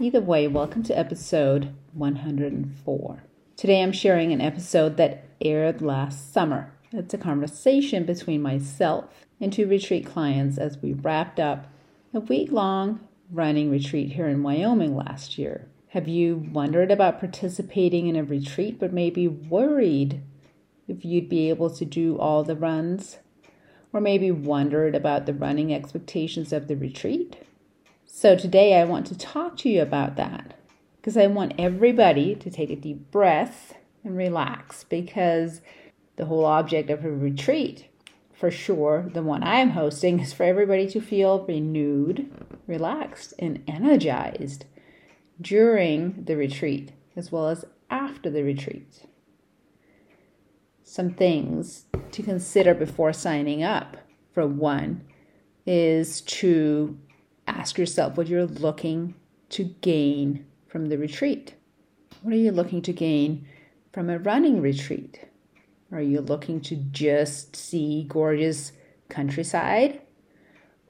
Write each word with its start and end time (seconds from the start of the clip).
Either 0.00 0.20
way, 0.20 0.48
welcome 0.48 0.82
to 0.82 0.98
episode 0.98 1.72
104. 1.92 3.22
Today 3.56 3.80
I'm 3.80 3.92
sharing 3.92 4.32
an 4.32 4.40
episode 4.40 4.96
that 4.96 5.28
aired 5.40 5.80
last 5.80 6.32
summer. 6.32 6.72
It's 6.92 7.14
a 7.14 7.18
conversation 7.18 8.04
between 8.04 8.42
myself 8.42 9.26
and 9.40 9.52
two 9.52 9.68
retreat 9.68 10.04
clients 10.04 10.58
as 10.58 10.78
we 10.82 10.94
wrapped 10.94 11.38
up 11.38 11.68
a 12.12 12.18
week 12.18 12.50
long 12.50 13.06
running 13.30 13.70
retreat 13.70 14.12
here 14.12 14.26
in 14.26 14.42
Wyoming 14.42 14.96
last 14.96 15.38
year. 15.38 15.68
Have 15.90 16.08
you 16.08 16.48
wondered 16.52 16.90
about 16.90 17.20
participating 17.20 18.08
in 18.08 18.16
a 18.16 18.24
retreat 18.24 18.80
but 18.80 18.92
maybe 18.92 19.28
worried 19.28 20.20
if 20.88 21.04
you'd 21.04 21.28
be 21.28 21.48
able 21.50 21.70
to 21.70 21.84
do 21.84 22.18
all 22.18 22.42
the 22.42 22.56
runs? 22.56 23.18
or 23.94 24.00
maybe 24.00 24.30
wondered 24.32 24.94
about 24.96 25.24
the 25.24 25.32
running 25.32 25.72
expectations 25.72 26.52
of 26.52 26.66
the 26.66 26.74
retreat. 26.74 27.36
So 28.16 28.36
today 28.36 28.80
I 28.80 28.84
want 28.84 29.08
to 29.08 29.18
talk 29.18 29.56
to 29.56 29.68
you 29.68 29.82
about 29.82 30.14
that 30.14 30.54
because 30.96 31.16
I 31.16 31.26
want 31.26 31.54
everybody 31.58 32.36
to 32.36 32.48
take 32.48 32.70
a 32.70 32.76
deep 32.76 33.10
breath 33.10 33.74
and 34.04 34.16
relax 34.16 34.84
because 34.84 35.60
the 36.14 36.26
whole 36.26 36.44
object 36.44 36.90
of 36.90 37.04
a 37.04 37.10
retreat, 37.10 37.88
for 38.32 38.52
sure, 38.52 39.10
the 39.12 39.24
one 39.24 39.42
I 39.42 39.56
am 39.56 39.70
hosting, 39.70 40.20
is 40.20 40.32
for 40.32 40.44
everybody 40.44 40.88
to 40.90 41.00
feel 41.00 41.44
renewed, 41.44 42.30
relaxed, 42.68 43.34
and 43.40 43.64
energized 43.66 44.64
during 45.40 46.22
the 46.24 46.36
retreat 46.36 46.92
as 47.16 47.32
well 47.32 47.48
as 47.48 47.64
after 47.90 48.30
the 48.30 48.44
retreat 48.44 49.06
some 50.84 51.10
things 51.10 51.86
to 52.12 52.22
consider 52.22 52.74
before 52.74 53.12
signing 53.12 53.64
up. 53.64 53.96
For 54.32 54.46
one, 54.46 55.04
is 55.66 56.20
to 56.22 56.98
ask 57.46 57.78
yourself 57.78 58.16
what 58.16 58.26
you're 58.26 58.46
looking 58.46 59.14
to 59.50 59.64
gain 59.64 60.46
from 60.66 60.86
the 60.86 60.98
retreat. 60.98 61.54
What 62.22 62.34
are 62.34 62.38
you 62.38 62.52
looking 62.52 62.82
to 62.82 62.92
gain 62.92 63.46
from 63.92 64.10
a 64.10 64.18
running 64.18 64.60
retreat? 64.60 65.26
Are 65.92 66.02
you 66.02 66.20
looking 66.20 66.60
to 66.62 66.76
just 66.76 67.54
see 67.54 68.06
gorgeous 68.08 68.72
countryside? 69.08 70.00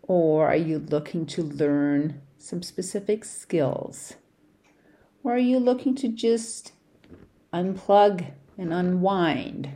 Or 0.02 0.46
are 0.46 0.56
you 0.56 0.78
looking 0.78 1.26
to 1.26 1.42
learn 1.42 2.22
some 2.38 2.62
specific 2.62 3.24
skills? 3.24 4.14
Or 5.22 5.34
are 5.34 5.38
you 5.38 5.58
looking 5.58 5.94
to 5.96 6.08
just 6.08 6.72
unplug 7.52 8.26
and 8.56 8.72
unwind? 8.72 9.70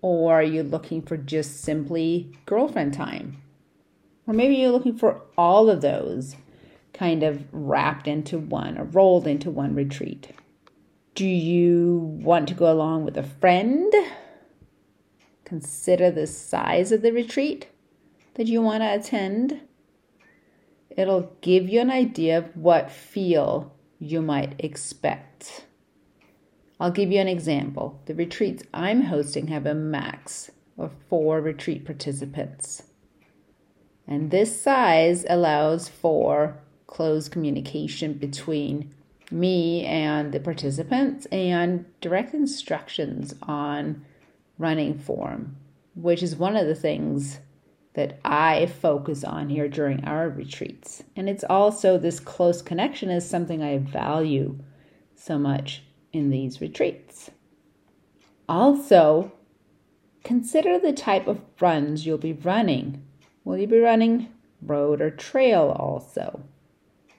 Or 0.00 0.34
are 0.34 0.42
you 0.42 0.62
looking 0.62 1.02
for 1.02 1.16
just 1.16 1.60
simply 1.62 2.32
girlfriend 2.46 2.94
time? 2.94 3.41
Or 4.26 4.34
maybe 4.34 4.56
you're 4.56 4.70
looking 4.70 4.96
for 4.96 5.22
all 5.36 5.68
of 5.68 5.80
those 5.80 6.36
kind 6.92 7.22
of 7.22 7.44
wrapped 7.52 8.06
into 8.06 8.38
one 8.38 8.78
or 8.78 8.84
rolled 8.84 9.26
into 9.26 9.50
one 9.50 9.74
retreat. 9.74 10.30
Do 11.14 11.26
you 11.26 11.98
want 12.22 12.48
to 12.48 12.54
go 12.54 12.72
along 12.72 13.04
with 13.04 13.16
a 13.16 13.22
friend? 13.22 13.92
Consider 15.44 16.10
the 16.10 16.26
size 16.26 16.92
of 16.92 17.02
the 17.02 17.12
retreat 17.12 17.68
that 18.34 18.46
you 18.46 18.62
want 18.62 18.82
to 18.82 18.94
attend. 18.94 19.60
It'll 20.90 21.32
give 21.40 21.68
you 21.68 21.80
an 21.80 21.90
idea 21.90 22.38
of 22.38 22.56
what 22.56 22.90
feel 22.90 23.74
you 23.98 24.22
might 24.22 24.54
expect. 24.58 25.66
I'll 26.80 26.90
give 26.90 27.12
you 27.12 27.20
an 27.20 27.28
example. 27.28 28.00
The 28.06 28.14
retreats 28.14 28.64
I'm 28.72 29.02
hosting 29.02 29.48
have 29.48 29.66
a 29.66 29.74
max 29.74 30.50
of 30.78 30.92
four 31.08 31.40
retreat 31.40 31.84
participants. 31.84 32.82
And 34.06 34.30
this 34.30 34.60
size 34.60 35.24
allows 35.28 35.88
for 35.88 36.58
close 36.86 37.28
communication 37.28 38.14
between 38.14 38.94
me 39.30 39.84
and 39.86 40.32
the 40.32 40.40
participants 40.40 41.26
and 41.32 41.86
direct 42.00 42.34
instructions 42.34 43.34
on 43.42 44.04
running 44.58 44.98
form, 44.98 45.56
which 45.94 46.22
is 46.22 46.36
one 46.36 46.56
of 46.56 46.66
the 46.66 46.74
things 46.74 47.40
that 47.94 48.18
I 48.24 48.66
focus 48.66 49.24
on 49.24 49.48
here 49.48 49.68
during 49.68 50.04
our 50.04 50.28
retreats. 50.28 51.02
And 51.16 51.28
it's 51.28 51.44
also 51.44 51.98
this 51.98 52.20
close 52.20 52.62
connection 52.62 53.10
is 53.10 53.28
something 53.28 53.62
I 53.62 53.78
value 53.78 54.58
so 55.14 55.38
much 55.38 55.82
in 56.12 56.30
these 56.30 56.60
retreats. 56.60 57.30
Also, 58.48 59.32
consider 60.24 60.78
the 60.78 60.92
type 60.92 61.26
of 61.26 61.40
runs 61.60 62.06
you'll 62.06 62.18
be 62.18 62.32
running. 62.32 63.02
Will 63.44 63.58
you 63.58 63.66
be 63.66 63.78
running 63.78 64.28
road 64.60 65.00
or 65.00 65.10
trail 65.10 65.74
also? 65.76 66.44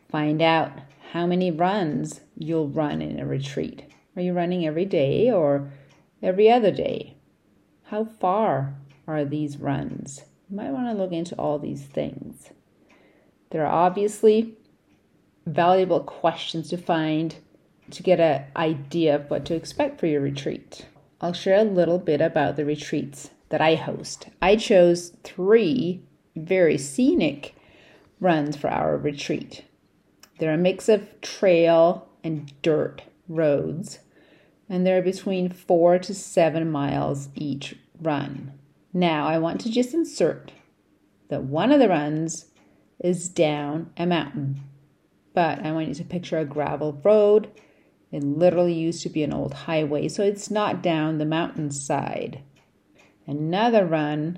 Find 0.09 0.41
out 0.41 0.71
how 1.11 1.25
many 1.25 1.51
runs 1.51 2.21
you'll 2.37 2.69
run 2.69 3.01
in 3.01 3.19
a 3.19 3.25
retreat. 3.25 3.83
Are 4.15 4.21
you 4.21 4.33
running 4.33 4.65
every 4.65 4.85
day 4.85 5.31
or 5.31 5.71
every 6.21 6.49
other 6.49 6.71
day? 6.71 7.17
How 7.85 8.05
far 8.05 8.75
are 9.07 9.25
these 9.25 9.57
runs? 9.57 10.21
You 10.49 10.55
might 10.55 10.71
want 10.71 10.87
to 10.87 10.93
look 10.93 11.11
into 11.11 11.35
all 11.35 11.59
these 11.59 11.83
things. 11.83 12.51
There 13.49 13.65
are 13.65 13.85
obviously 13.85 14.55
valuable 15.45 15.99
questions 15.99 16.69
to 16.69 16.77
find 16.77 17.35
to 17.91 18.01
get 18.01 18.19
an 18.19 18.45
idea 18.55 19.15
of 19.15 19.29
what 19.29 19.45
to 19.45 19.55
expect 19.55 19.99
for 19.99 20.07
your 20.07 20.21
retreat. 20.21 20.87
I'll 21.19 21.33
share 21.33 21.59
a 21.59 21.63
little 21.63 21.99
bit 21.99 22.21
about 22.21 22.55
the 22.55 22.65
retreats 22.65 23.29
that 23.49 23.61
I 23.61 23.75
host. 23.75 24.27
I 24.41 24.55
chose 24.55 25.11
three 25.23 26.01
very 26.35 26.77
scenic 26.77 27.55
runs 28.19 28.55
for 28.55 28.69
our 28.69 28.97
retreat. 28.97 29.65
They're 30.39 30.53
a 30.53 30.57
mix 30.57 30.89
of 30.89 31.21
trail 31.21 32.07
and 32.23 32.53
dirt 32.61 33.03
roads, 33.27 33.99
and 34.69 34.85
they're 34.85 35.01
between 35.01 35.49
four 35.49 35.99
to 35.99 36.13
seven 36.13 36.71
miles 36.71 37.29
each 37.35 37.75
run. 38.01 38.53
Now, 38.93 39.27
I 39.27 39.37
want 39.37 39.61
to 39.61 39.71
just 39.71 39.93
insert 39.93 40.51
that 41.29 41.43
one 41.43 41.71
of 41.71 41.79
the 41.79 41.89
runs 41.89 42.45
is 42.99 43.29
down 43.29 43.91
a 43.97 44.05
mountain, 44.05 44.61
but 45.33 45.63
I 45.65 45.71
want 45.71 45.89
you 45.89 45.95
to 45.95 46.03
picture 46.03 46.37
a 46.37 46.45
gravel 46.45 46.93
road 47.03 47.49
it 48.13 48.23
literally 48.23 48.75
used 48.75 49.01
to 49.01 49.09
be 49.09 49.23
an 49.23 49.33
old 49.33 49.55
highway, 49.55 50.07
so 50.07 50.21
it's 50.21 50.51
not 50.51 50.83
down 50.83 51.17
the 51.17 51.25
mountainside. 51.25 52.43
Another 53.25 53.87
run 53.87 54.37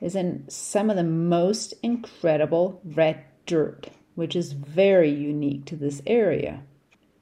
is 0.00 0.14
in 0.14 0.48
some 0.48 0.90
of 0.90 0.96
the 0.96 1.04
most 1.04 1.74
incredible 1.82 2.80
red 2.84 3.24
dirt, 3.46 3.88
which 4.14 4.36
is 4.36 4.52
very 4.52 5.10
unique 5.10 5.64
to 5.66 5.76
this 5.76 6.02
area. 6.06 6.62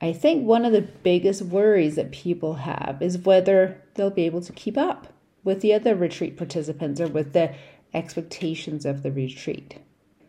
I 0.00 0.12
think 0.12 0.44
one 0.44 0.64
of 0.64 0.72
the 0.72 0.82
biggest 0.82 1.42
worries 1.42 1.96
that 1.96 2.10
people 2.10 2.54
have 2.54 2.98
is 3.00 3.18
whether 3.18 3.80
they'll 3.94 4.10
be 4.10 4.26
able 4.26 4.42
to 4.42 4.52
keep 4.52 4.76
up 4.76 5.06
with 5.44 5.60
the 5.60 5.72
other 5.72 5.94
retreat 5.94 6.36
participants 6.36 7.00
or 7.00 7.06
with 7.06 7.32
the 7.32 7.54
expectations 7.92 8.84
of 8.84 9.02
the 9.02 9.12
retreat. 9.12 9.78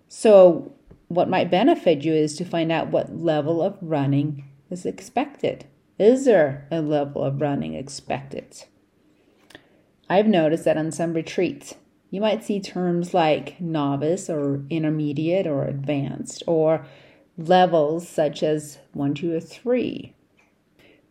So, 0.07 0.73
what 1.07 1.29
might 1.29 1.51
benefit 1.51 2.03
you 2.03 2.13
is 2.13 2.35
to 2.37 2.45
find 2.45 2.71
out 2.71 2.87
what 2.87 3.15
level 3.15 3.61
of 3.61 3.77
running 3.81 4.45
is 4.69 4.85
expected? 4.85 5.65
Is 5.97 6.25
there 6.25 6.67
a 6.71 6.81
level 6.81 7.23
of 7.23 7.41
running 7.41 7.73
expected? 7.73 8.63
I've 10.09 10.27
noticed 10.27 10.65
that 10.65 10.77
on 10.77 10.91
some 10.91 11.13
retreats, 11.13 11.75
you 12.15 12.21
might 12.21 12.45
see 12.45 12.61
terms 12.61 13.13
like 13.13 13.59
novice 13.59 14.29
or 14.29 14.63
intermediate 14.69 15.45
or 15.45 15.65
advanced 15.65 16.41
or 16.47 16.85
levels 17.37 18.07
such 18.07 18.41
as 18.41 18.77
one, 18.93 19.13
two, 19.13 19.35
or 19.35 19.41
three. 19.41 20.15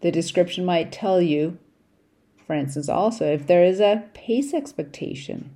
The 0.01 0.11
description 0.11 0.65
might 0.65 0.91
tell 0.91 1.21
you, 1.21 1.59
for 2.47 2.55
instance, 2.55 2.89
also 2.89 3.27
if 3.27 3.47
there 3.47 3.63
is 3.63 3.81
a 3.81 4.05
pace 4.15 4.55
expectation. 4.55 5.55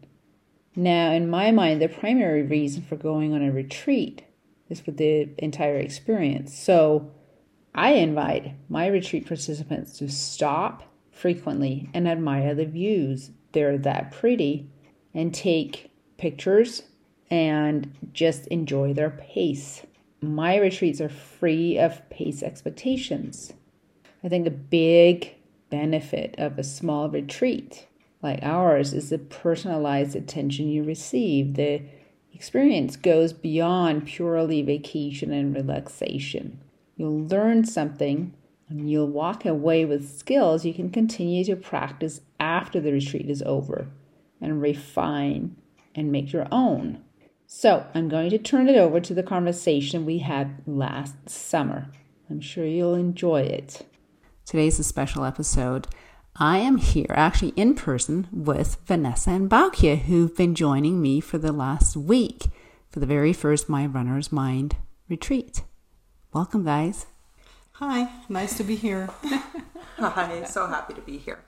Now, 0.77 1.13
in 1.13 1.31
my 1.31 1.51
mind, 1.51 1.81
the 1.81 1.89
primary 1.89 2.43
reason 2.43 2.83
for 2.83 2.97
going 2.97 3.33
on 3.33 3.41
a 3.41 3.51
retreat 3.51 4.25
is 4.69 4.81
for 4.81 4.91
the 4.91 5.31
entire 5.39 5.79
experience. 5.79 6.55
So 6.55 7.11
I 7.75 7.93
invite 7.93 8.53
my 8.69 8.87
retreat 8.87 9.27
participants 9.27 9.97
to 9.97 10.11
stop 10.11 10.83
frequently 11.11 11.89
and 11.95 12.07
admire 12.07 12.55
the 12.55 12.67
views. 12.67 13.31
They're 13.53 13.79
that 13.79 14.13
pretty 14.13 14.69
and 15.19 15.35
take 15.35 15.91
pictures 16.17 16.85
and 17.29 17.93
just 18.13 18.47
enjoy 18.47 18.95
their 18.95 19.11
pace. 19.11 19.83
My 20.21 20.57
retreats 20.57 21.01
are 21.01 21.09
free 21.09 21.77
of 21.77 22.09
pace 22.09 22.41
expectations. 22.41 23.53
I 24.23 24.29
think 24.29 24.47
a 24.47 24.51
big 24.51 25.35
benefit 25.71 26.37
of 26.39 26.57
a 26.57 26.63
small 26.63 27.11
retreat 27.11 27.89
like 28.23 28.39
ours 28.43 28.93
is 28.93 29.11
the 29.11 29.19
personalized 29.19 30.15
attention 30.15 30.69
you 30.69 30.85
receive. 30.85 31.55
The 31.55 31.83
experience 32.33 32.95
goes 32.95 33.33
beyond 33.33 34.07
purely 34.07 34.63
vacation 34.63 35.33
and 35.33 35.53
relaxation. 35.53 36.61
You'll 36.97 37.27
learn 37.27 37.65
something 37.65 38.35
and 38.69 38.89
you'll 38.89 39.09
walk 39.09 39.45
away 39.45 39.85
with 39.85 40.17
skills 40.17 40.65
you 40.65 40.75
can 40.75 40.91
continue 40.91 41.45
to 41.47 41.57
practice 41.57 42.21
after 42.39 42.79
the 42.79 42.93
retreat 42.93 43.29
is 43.29 43.43
over 43.43 43.89
and 44.41 44.63
refine 44.63 45.57
and 45.95 46.13
make 46.13 46.33
your 46.33 46.47
own. 46.51 47.03
So, 47.47 47.87
I'm 47.95 48.09
going 48.09 48.31
to 48.31 48.39
turn 48.39 48.69
it 48.69 48.77
over 48.77 49.01
to 49.01 49.15
the 49.15 49.23
conversation 49.23 50.05
we 50.05 50.19
had 50.19 50.63
last 50.67 51.31
summer. 51.31 51.91
I'm 52.29 52.41
sure 52.41 52.67
you'll 52.67 52.95
enjoy 52.95 53.41
it. 53.41 53.87
Today's 54.45 54.79
a 54.79 54.85
special 54.85 55.25
episode. 55.25 55.89
I 56.37 56.59
am 56.59 56.77
here 56.77 57.07
actually 57.11 57.55
in 57.57 57.75
person 57.75 58.29
with 58.31 58.77
Vanessa 58.87 59.31
and 59.31 59.51
Baukia, 59.51 59.99
who've 59.99 60.37
been 60.37 60.55
joining 60.55 61.01
me 61.01 61.21
for 61.21 61.39
the 61.39 61.53
last 61.53 61.97
week 61.97 62.45
for 62.91 63.01
the 63.01 63.07
very 63.07 63.33
first 63.33 63.69
My 63.69 63.87
Runner's 63.87 64.31
Mind 64.31 64.77
retreat. 65.09 65.63
Welcome, 66.33 66.65
guys. 66.65 67.07
Hi, 67.73 68.11
nice 68.29 68.57
to 68.57 68.65
be 68.65 68.77
here. 68.77 69.09
Hi, 70.01 70.45
so 70.45 70.69
happy 70.69 70.95
to 70.95 71.01
be 71.01 71.19
here. 71.19 71.41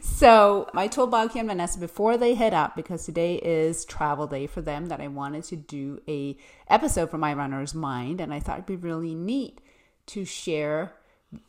So, 0.00 0.70
I 0.74 0.88
told 0.88 1.12
Baukia 1.12 1.40
and 1.40 1.48
Vanessa 1.48 1.78
before 1.78 2.16
they 2.16 2.32
head 2.32 2.54
out 2.54 2.76
because 2.76 3.04
today 3.04 3.34
is 3.34 3.84
travel 3.84 4.26
day 4.26 4.46
for 4.46 4.62
them 4.62 4.86
that 4.86 5.02
I 5.02 5.08
wanted 5.08 5.44
to 5.44 5.56
do 5.56 6.00
a 6.08 6.34
episode 6.68 7.10
for 7.10 7.18
My 7.18 7.34
Runner's 7.34 7.74
Mind, 7.74 8.22
and 8.22 8.32
I 8.32 8.40
thought 8.40 8.54
it'd 8.54 8.64
be 8.64 8.76
really 8.76 9.14
neat 9.14 9.60
to 10.06 10.24
share 10.24 10.94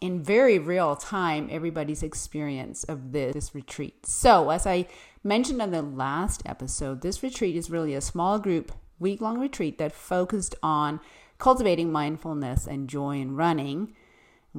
in 0.02 0.22
very 0.22 0.60
real 0.60 0.98
time 0.98 1.48
everybody's 1.50 2.04
experience 2.04 2.84
of 2.84 3.14
this, 3.14 3.34
this 3.34 3.56
retreat. 3.56 4.06
So, 4.06 4.50
as 4.50 4.68
I 4.68 4.88
mentioned 5.24 5.62
on 5.62 5.72
the 5.72 5.82
last 5.82 6.44
episode, 6.46 7.00
this 7.00 7.24
retreat 7.24 7.56
is 7.56 7.70
really 7.70 7.94
a 7.94 8.02
small 8.02 8.40
group 8.40 8.74
week 9.00 9.22
long 9.22 9.40
retreat 9.40 9.78
that 9.78 9.94
focused 9.94 10.54
on 10.62 11.00
cultivating 11.38 11.94
mindfulness 11.94 12.68
and 12.68 12.90
joy 12.90 13.20
in 13.22 13.38
running 13.38 13.96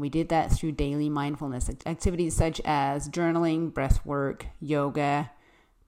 we 0.00 0.08
did 0.08 0.28
that 0.28 0.52
through 0.52 0.72
daily 0.72 1.08
mindfulness 1.08 1.70
activities 1.86 2.36
such 2.36 2.60
as 2.64 3.08
journaling, 3.08 3.72
breath 3.72 4.04
work, 4.04 4.46
yoga, 4.60 5.30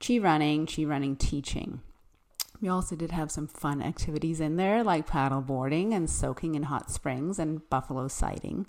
chi 0.05 0.17
running, 0.17 0.65
chi 0.65 0.83
running 0.83 1.15
teaching. 1.15 1.81
We 2.61 2.67
also 2.67 2.95
did 2.95 3.11
have 3.11 3.31
some 3.31 3.47
fun 3.47 3.81
activities 3.81 4.39
in 4.39 4.57
there 4.57 4.83
like 4.83 5.07
paddle 5.07 5.41
boarding 5.41 5.93
and 5.93 6.09
soaking 6.09 6.55
in 6.55 6.63
hot 6.63 6.91
springs 6.91 7.39
and 7.39 7.67
buffalo 7.69 8.07
sighting. 8.07 8.67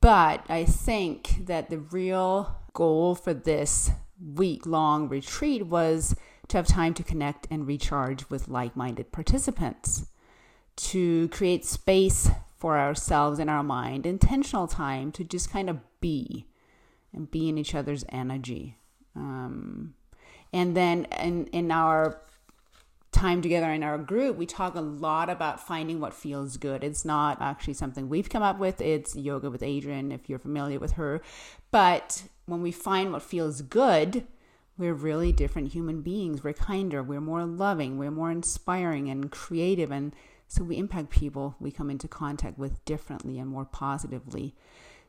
But 0.00 0.44
I 0.48 0.64
think 0.64 1.46
that 1.46 1.70
the 1.70 1.78
real 1.78 2.56
goal 2.72 3.14
for 3.14 3.34
this 3.34 3.90
week 4.34 4.66
long 4.66 5.08
retreat 5.08 5.66
was 5.66 6.14
to 6.48 6.56
have 6.56 6.66
time 6.66 6.94
to 6.94 7.02
connect 7.02 7.46
and 7.50 7.66
recharge 7.66 8.28
with 8.28 8.48
like 8.48 8.76
minded 8.76 9.12
participants, 9.12 10.06
to 10.76 11.28
create 11.28 11.64
space 11.64 12.30
for 12.60 12.78
ourselves 12.78 13.38
in 13.38 13.48
our 13.48 13.62
mind, 13.62 14.04
intentional 14.04 14.68
time 14.68 15.10
to 15.12 15.24
just 15.24 15.50
kind 15.50 15.70
of 15.70 15.78
be 16.00 16.46
and 17.12 17.30
be 17.30 17.48
in 17.48 17.56
each 17.56 17.74
other's 17.74 18.04
energy. 18.10 18.76
Um, 19.16 19.94
and 20.52 20.76
then 20.76 21.06
in, 21.18 21.46
in 21.46 21.72
our 21.72 22.20
time 23.12 23.40
together 23.40 23.70
in 23.72 23.82
our 23.82 23.96
group, 23.96 24.36
we 24.36 24.44
talk 24.46 24.74
a 24.74 24.80
lot 24.80 25.30
about 25.30 25.66
finding 25.66 26.00
what 26.00 26.12
feels 26.12 26.58
good. 26.58 26.84
It's 26.84 27.04
not 27.04 27.40
actually 27.40 27.74
something 27.74 28.08
we've 28.08 28.28
come 28.28 28.42
up 28.42 28.58
with, 28.58 28.80
it's 28.82 29.16
yoga 29.16 29.50
with 29.50 29.62
Adriene, 29.62 30.12
if 30.12 30.28
you're 30.28 30.38
familiar 30.38 30.78
with 30.78 30.92
her. 30.92 31.22
But 31.70 32.24
when 32.44 32.60
we 32.60 32.72
find 32.72 33.10
what 33.10 33.22
feels 33.22 33.62
good, 33.62 34.26
we're 34.76 34.94
really 34.94 35.32
different 35.32 35.72
human 35.72 36.02
beings. 36.02 36.44
We're 36.44 36.52
kinder, 36.52 37.02
we're 37.02 37.20
more 37.20 37.44
loving, 37.44 37.98
we're 37.98 38.10
more 38.10 38.30
inspiring 38.30 39.08
and 39.08 39.30
creative 39.30 39.90
and 39.90 40.14
so 40.50 40.64
we 40.64 40.76
impact 40.76 41.10
people 41.10 41.54
we 41.60 41.70
come 41.70 41.90
into 41.90 42.08
contact 42.08 42.58
with 42.58 42.84
differently 42.84 43.38
and 43.38 43.48
more 43.48 43.64
positively. 43.64 44.52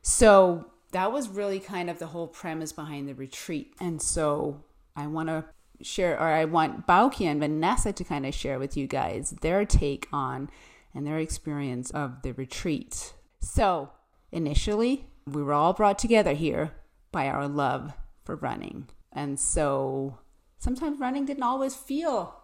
So 0.00 0.70
that 0.92 1.10
was 1.10 1.28
really 1.28 1.58
kind 1.58 1.90
of 1.90 1.98
the 1.98 2.06
whole 2.06 2.28
premise 2.28 2.72
behind 2.72 3.08
the 3.08 3.14
retreat. 3.14 3.74
And 3.80 4.00
so 4.00 4.62
I 4.94 5.08
want 5.08 5.30
to 5.30 5.44
share, 5.82 6.14
or 6.14 6.28
I 6.28 6.44
want 6.44 6.86
Baukia 6.86 7.26
and 7.26 7.40
Vanessa 7.40 7.92
to 7.92 8.04
kind 8.04 8.24
of 8.24 8.32
share 8.32 8.60
with 8.60 8.76
you 8.76 8.86
guys 8.86 9.30
their 9.42 9.64
take 9.64 10.06
on 10.12 10.48
and 10.94 11.04
their 11.04 11.18
experience 11.18 11.90
of 11.90 12.22
the 12.22 12.32
retreat. 12.34 13.12
So 13.40 13.90
initially, 14.30 15.06
we 15.26 15.42
were 15.42 15.54
all 15.54 15.72
brought 15.72 15.98
together 15.98 16.34
here 16.34 16.70
by 17.10 17.26
our 17.26 17.48
love 17.48 17.94
for 18.22 18.36
running. 18.36 18.88
And 19.12 19.40
so 19.40 20.18
sometimes 20.60 21.00
running 21.00 21.24
didn't 21.24 21.42
always 21.42 21.74
feel 21.74 22.41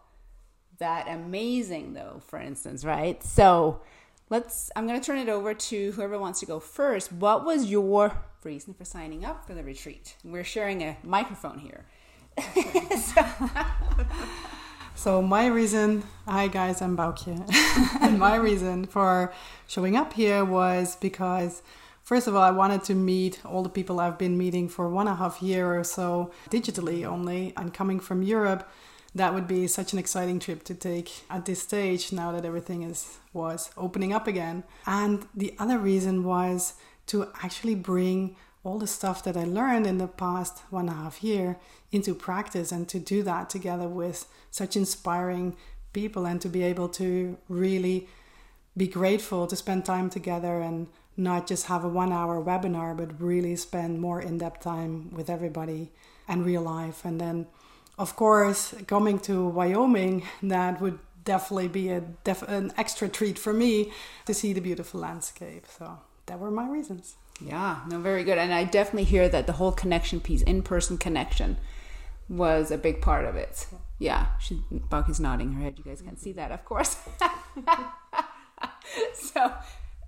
that 0.79 1.09
amazing 1.09 1.95
though 1.95 2.21
for 2.27 2.39
instance 2.39 2.85
right 2.85 3.23
so 3.23 3.81
let's 4.31 4.71
i'm 4.77 4.87
going 4.87 4.99
to 4.99 5.05
turn 5.05 5.19
it 5.19 5.29
over 5.29 5.55
to 5.55 5.93
whoever 5.93 6.19
wants 6.19 6.41
to 6.41 6.47
go 6.47 6.61
first 6.61 7.13
what 7.13 7.45
was 7.45 7.67
your 7.67 8.17
reason 8.45 8.73
for 8.73 8.85
signing 8.85 9.25
up 9.25 9.47
for 9.47 9.55
the 9.55 9.63
retreat 9.63 10.17
we're 10.25 10.45
sharing 10.45 10.83
a 10.83 10.97
microphone 11.03 11.59
here 11.59 11.85
so. 14.95 15.21
my 15.21 15.47
reason 15.47 16.05
hi 16.27 16.47
guys 16.47 16.81
i'm 16.81 16.97
Baukia 16.97 17.45
and 18.01 18.19
my 18.19 18.37
reason 18.37 18.87
for 18.87 19.33
showing 19.67 19.97
up 19.97 20.13
here 20.13 20.45
was 20.45 20.97
because 20.97 21.63
First 22.09 22.27
of 22.27 22.35
all, 22.35 22.41
I 22.41 22.53
wanted 22.53 22.85
to 22.85 22.95
meet 22.95 23.45
all 23.45 23.63
the 23.63 23.69
people 23.69 24.01
I've 24.01 24.17
been 24.17 24.39
meeting 24.39 24.71
for 24.71 24.89
one 24.89 25.09
and 25.09 25.15
a 25.15 25.19
half 25.19 25.43
year 25.43 25.79
or 25.79 25.85
so 25.85 26.31
digitally 26.49 27.05
only. 27.05 27.53
And 27.55 27.75
coming 27.75 28.01
from 28.01 28.23
Europe, 28.23 28.67
that 29.19 29.35
would 29.35 29.47
be 29.47 29.67
such 29.67 29.93
an 29.93 29.99
exciting 29.99 30.39
trip 30.39 30.65
to 30.65 30.75
take 30.75 31.25
at 31.29 31.45
this 31.45 31.63
stage 31.63 32.13
now 32.13 32.33
that 32.33 32.45
everything 32.45 32.83
is 32.83 33.19
was 33.33 33.71
opening 33.77 34.13
up 34.13 34.27
again. 34.27 34.65
And 34.87 35.27
the 35.35 35.55
other 35.59 35.79
reason 35.79 36.25
was 36.25 36.75
to 37.09 37.29
actually 37.43 37.75
bring 37.75 38.37
all 38.65 38.79
the 38.79 38.87
stuff 38.87 39.23
that 39.25 39.37
I 39.37 39.45
learned 39.45 39.87
in 39.87 39.99
the 39.99 40.09
past 40.09 40.63
one 40.71 40.89
and 40.89 40.99
a 40.99 41.03
half 41.03 41.23
year 41.23 41.59
into 41.93 42.15
practice 42.15 42.73
and 42.73 42.89
to 42.89 42.99
do 42.99 43.23
that 43.23 43.49
together 43.49 43.89
with 43.89 44.27
such 44.51 44.77
inspiring 44.77 45.57
people 45.93 46.27
and 46.27 46.41
to 46.41 46.49
be 46.49 46.63
able 46.63 46.89
to 46.89 47.39
really 47.49 48.09
be 48.77 48.87
grateful 48.87 49.47
to 49.47 49.57
spend 49.57 49.85
time 49.85 50.11
together 50.11 50.61
and 50.61 50.87
not 51.17 51.47
just 51.47 51.67
have 51.67 51.85
a 51.85 51.89
one 51.89 52.13
hour 52.13 52.43
webinar, 52.43 52.97
but 52.97 53.21
really 53.21 53.57
spend 53.57 54.01
more 54.01 54.21
in 54.21 54.39
depth 54.39 54.63
time 54.63 55.11
with 55.13 55.29
everybody 55.29 55.91
and 56.29 56.47
real 56.47 56.63
life. 56.63 57.05
And 57.05 57.21
then 57.21 57.47
of 57.99 58.15
course, 58.17 58.75
coming 58.87 59.19
to 59.21 59.47
Wyoming, 59.47 60.23
that 60.43 60.81
would 60.81 60.99
definitely 61.25 61.69
be 61.69 61.91
a 61.91 62.01
def- 62.25 62.49
an 62.49 62.73
extra 62.77 63.09
treat 63.09 63.39
for 63.39 63.53
me 63.53 63.93
to 64.25 64.33
see 64.33 64.53
the 64.53 64.61
beautiful 64.61 65.01
landscape. 65.01 65.67
So 65.67 65.99
that 66.27 66.39
were 66.39 66.51
my 66.51 66.69
reasons. 66.69 67.17
Yeah, 67.41 67.81
no, 67.89 67.99
very 67.99 68.25
good. 68.25 68.39
And 68.39 68.53
I 68.55 68.65
definitely 68.65 69.05
hear 69.05 69.29
that 69.29 69.47
the 69.47 69.55
whole 69.55 69.73
connection 69.73 70.21
piece, 70.21 70.43
in 70.43 70.63
person 70.63 70.97
connection, 70.97 71.59
was 72.29 72.71
a 72.71 72.79
big 72.79 73.01
part 73.01 73.25
of 73.25 73.37
it. 73.37 73.67
Yeah, 73.99 74.29
she, 74.39 74.63
Bucky's 74.71 75.21
nodding 75.21 75.53
her 75.53 75.63
head. 75.63 75.75
You 75.79 75.85
guys 75.85 76.01
can't 76.01 76.21
see 76.21 76.33
that, 76.33 76.53
of 76.53 76.65
course. 76.65 76.97
so, 79.15 79.53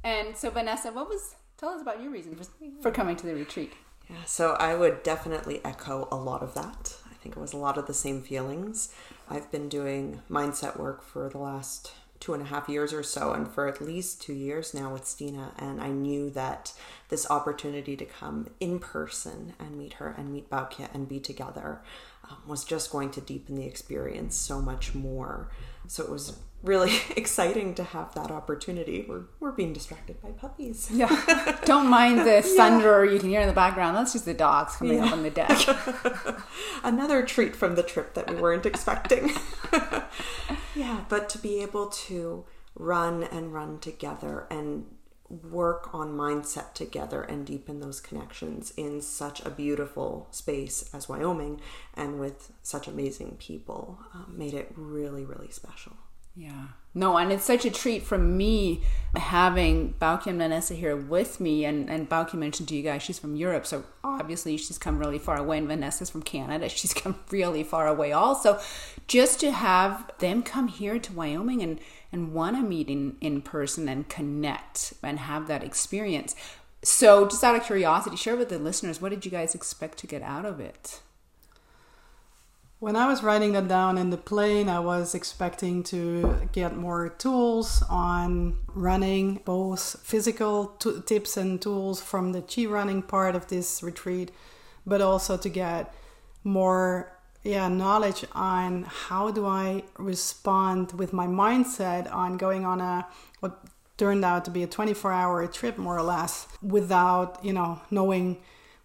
and 0.04 0.36
so 0.36 0.50
Vanessa, 0.50 0.92
what 0.92 1.08
was? 1.08 1.34
Tell 1.56 1.70
us 1.70 1.82
about 1.82 2.00
your 2.02 2.10
reason 2.10 2.34
for, 2.36 2.44
for 2.80 2.90
coming 2.90 3.16
to 3.16 3.26
the 3.26 3.34
retreat. 3.34 3.74
Yeah, 4.08 4.24
so 4.24 4.54
I 4.54 4.74
would 4.74 5.02
definitely 5.02 5.60
echo 5.64 6.08
a 6.10 6.16
lot 6.16 6.42
of 6.42 6.54
that 6.54 6.96
think 7.22 7.36
it 7.36 7.40
was 7.40 7.52
a 7.52 7.58
lot 7.58 7.78
of 7.78 7.86
the 7.86 7.94
same 7.94 8.22
feelings. 8.22 8.92
I've 9.28 9.50
been 9.50 9.68
doing 9.68 10.22
mindset 10.30 10.78
work 10.78 11.02
for 11.02 11.28
the 11.28 11.38
last 11.38 11.92
two 12.20 12.34
and 12.34 12.42
a 12.42 12.46
half 12.46 12.68
years 12.68 12.92
or 12.92 13.02
so, 13.02 13.32
and 13.32 13.50
for 13.50 13.66
at 13.66 13.80
least 13.80 14.20
two 14.20 14.34
years 14.34 14.74
now 14.74 14.92
with 14.92 15.06
Stine. 15.06 15.52
And 15.58 15.80
I 15.80 15.88
knew 15.88 16.30
that 16.30 16.72
this 17.08 17.30
opportunity 17.30 17.96
to 17.96 18.04
come 18.04 18.48
in 18.60 18.78
person 18.78 19.54
and 19.58 19.76
meet 19.76 19.94
her 19.94 20.14
and 20.16 20.30
meet 20.32 20.50
Baukia 20.50 20.92
and 20.94 21.08
be 21.08 21.18
together 21.18 21.80
um, 22.28 22.36
was 22.46 22.64
just 22.64 22.92
going 22.92 23.10
to 23.12 23.20
deepen 23.22 23.56
the 23.56 23.64
experience 23.64 24.36
so 24.36 24.60
much 24.60 24.94
more. 24.94 25.50
So 25.86 26.04
it 26.04 26.10
was 26.10 26.38
really 26.62 26.92
exciting 27.16 27.74
to 27.74 27.82
have 27.84 28.14
that 28.14 28.30
opportunity. 28.30 29.04
We're, 29.08 29.22
we're 29.40 29.52
being 29.52 29.72
distracted 29.72 30.20
by 30.20 30.30
puppies. 30.30 30.90
Yeah. 30.92 31.08
Don't 31.64 31.88
mind 31.88 32.20
the 32.20 32.42
thunder 32.56 33.04
you 33.04 33.18
can 33.18 33.28
hear 33.30 33.40
in 33.40 33.48
the 33.48 33.54
background. 33.54 33.96
That's 33.96 34.12
just 34.12 34.24
the 34.26 34.34
dogs 34.34 34.76
coming 34.76 34.98
Yeah. 34.98 35.06
up 35.06 35.12
on 35.12 35.22
the 35.22 35.30
deck. 35.30 35.58
Another 36.84 37.24
treat 37.24 37.56
from 37.56 37.74
the 37.76 37.82
trip 37.82 38.14
that 38.14 38.28
we 38.28 38.36
weren't 38.40 38.66
expecting. 38.66 39.32
yeah, 40.74 41.04
but 41.08 41.28
to 41.30 41.38
be 41.38 41.62
able 41.62 41.86
to 41.88 42.44
run 42.74 43.22
and 43.24 43.52
run 43.52 43.78
together 43.78 44.46
and 44.50 44.84
work 45.28 45.94
on 45.94 46.08
mindset 46.12 46.74
together 46.74 47.22
and 47.22 47.46
deepen 47.46 47.78
those 47.78 48.00
connections 48.00 48.72
in 48.76 49.00
such 49.00 49.40
a 49.46 49.50
beautiful 49.50 50.26
space 50.32 50.90
as 50.92 51.08
Wyoming 51.08 51.60
and 51.94 52.18
with 52.18 52.52
such 52.62 52.88
amazing 52.88 53.36
people 53.38 54.00
um, 54.12 54.34
made 54.36 54.54
it 54.54 54.72
really, 54.74 55.24
really 55.24 55.50
special. 55.50 55.92
Yeah. 56.34 56.68
No, 56.92 57.16
and 57.16 57.30
it's 57.30 57.44
such 57.44 57.64
a 57.64 57.70
treat 57.70 58.02
for 58.02 58.18
me 58.18 58.82
having 59.14 59.94
Bauke 60.00 60.26
and 60.26 60.38
Vanessa 60.38 60.74
here 60.74 60.96
with 60.96 61.38
me. 61.38 61.64
And, 61.64 61.88
and 61.88 62.08
Bauke 62.08 62.34
mentioned 62.34 62.68
to 62.70 62.74
you 62.74 62.82
guys 62.82 63.02
she's 63.02 63.18
from 63.18 63.36
Europe, 63.36 63.64
so 63.64 63.84
obviously 64.02 64.56
she's 64.56 64.78
come 64.78 64.98
really 64.98 65.18
far 65.18 65.36
away. 65.36 65.58
And 65.58 65.68
Vanessa's 65.68 66.10
from 66.10 66.22
Canada, 66.22 66.68
she's 66.68 66.92
come 66.92 67.16
really 67.30 67.62
far 67.62 67.86
away 67.86 68.12
also. 68.12 68.58
Just 69.06 69.38
to 69.40 69.52
have 69.52 70.10
them 70.18 70.42
come 70.42 70.68
here 70.68 70.98
to 70.98 71.12
Wyoming 71.12 71.62
and, 71.62 71.80
and 72.10 72.32
want 72.32 72.56
to 72.56 72.62
meet 72.62 72.88
in, 72.88 73.16
in 73.20 73.42
person 73.42 73.88
and 73.88 74.08
connect 74.08 74.94
and 75.02 75.20
have 75.20 75.46
that 75.46 75.62
experience. 75.62 76.34
So, 76.82 77.28
just 77.28 77.44
out 77.44 77.56
of 77.56 77.64
curiosity, 77.64 78.16
share 78.16 78.36
with 78.36 78.48
the 78.48 78.58
listeners 78.58 79.00
what 79.00 79.10
did 79.10 79.24
you 79.24 79.30
guys 79.30 79.54
expect 79.54 79.98
to 79.98 80.06
get 80.06 80.22
out 80.22 80.46
of 80.46 80.60
it? 80.60 81.00
When 82.80 82.96
I 82.96 83.08
was 83.08 83.22
writing 83.22 83.52
that 83.52 83.68
down 83.68 83.98
in 83.98 84.08
the 84.08 84.16
plane, 84.16 84.70
I 84.70 84.80
was 84.80 85.14
expecting 85.14 85.82
to 85.92 86.48
get 86.50 86.74
more 86.74 87.10
tools 87.10 87.82
on 87.90 88.56
running, 88.68 89.42
both 89.44 90.00
physical 90.02 90.68
t- 90.78 91.02
tips 91.04 91.36
and 91.36 91.60
tools 91.60 92.00
from 92.00 92.32
the 92.32 92.40
chi 92.40 92.64
running 92.64 93.02
part 93.02 93.36
of 93.36 93.48
this 93.48 93.82
retreat, 93.82 94.30
but 94.86 95.02
also 95.02 95.36
to 95.36 95.48
get 95.50 95.92
more 96.42 97.12
yeah 97.42 97.68
knowledge 97.68 98.24
on 98.32 98.84
how 98.84 99.30
do 99.30 99.44
I 99.44 99.82
respond 99.98 100.92
with 100.92 101.12
my 101.12 101.26
mindset 101.26 102.10
on 102.10 102.38
going 102.38 102.64
on 102.64 102.80
a 102.80 103.06
what 103.40 103.62
turned 103.98 104.24
out 104.24 104.46
to 104.46 104.50
be 104.50 104.62
a 104.62 104.66
24 104.66 105.12
hour 105.12 105.46
trip 105.46 105.76
more 105.76 105.98
or 105.98 106.02
less 106.02 106.48
without 106.62 107.44
you 107.44 107.52
know 107.52 107.80
knowing 107.90 108.38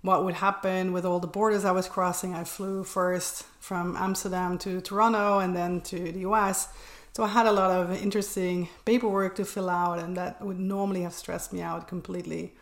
what 0.06 0.24
would 0.24 0.36
happen 0.36 0.94
with 0.94 1.04
all 1.04 1.20
the 1.20 1.28
borders 1.28 1.66
I 1.66 1.72
was 1.72 1.88
crossing. 1.88 2.36
I 2.36 2.44
flew 2.44 2.84
first 2.84 3.46
from 3.66 3.98
Amsterdam 3.98 4.60
to 4.60 4.80
Toronto 4.80 5.40
and 5.40 5.56
then 5.56 5.82
to 5.82 5.98
the 6.12 6.20
US. 6.20 6.68
So 7.14 7.24
I 7.24 7.28
had 7.28 7.48
a 7.48 7.52
lot 7.52 7.72
of 7.72 8.00
interesting 8.00 8.70
paperwork 8.86 9.36
to 9.38 9.46
fill 9.46 9.72
out, 9.72 9.98
and 9.98 10.16
that 10.18 10.40
would 10.40 10.60
normally 10.60 11.02
have 11.02 11.14
stressed 11.14 11.52
me 11.52 11.62
out 11.62 11.88
completely. 11.88 12.54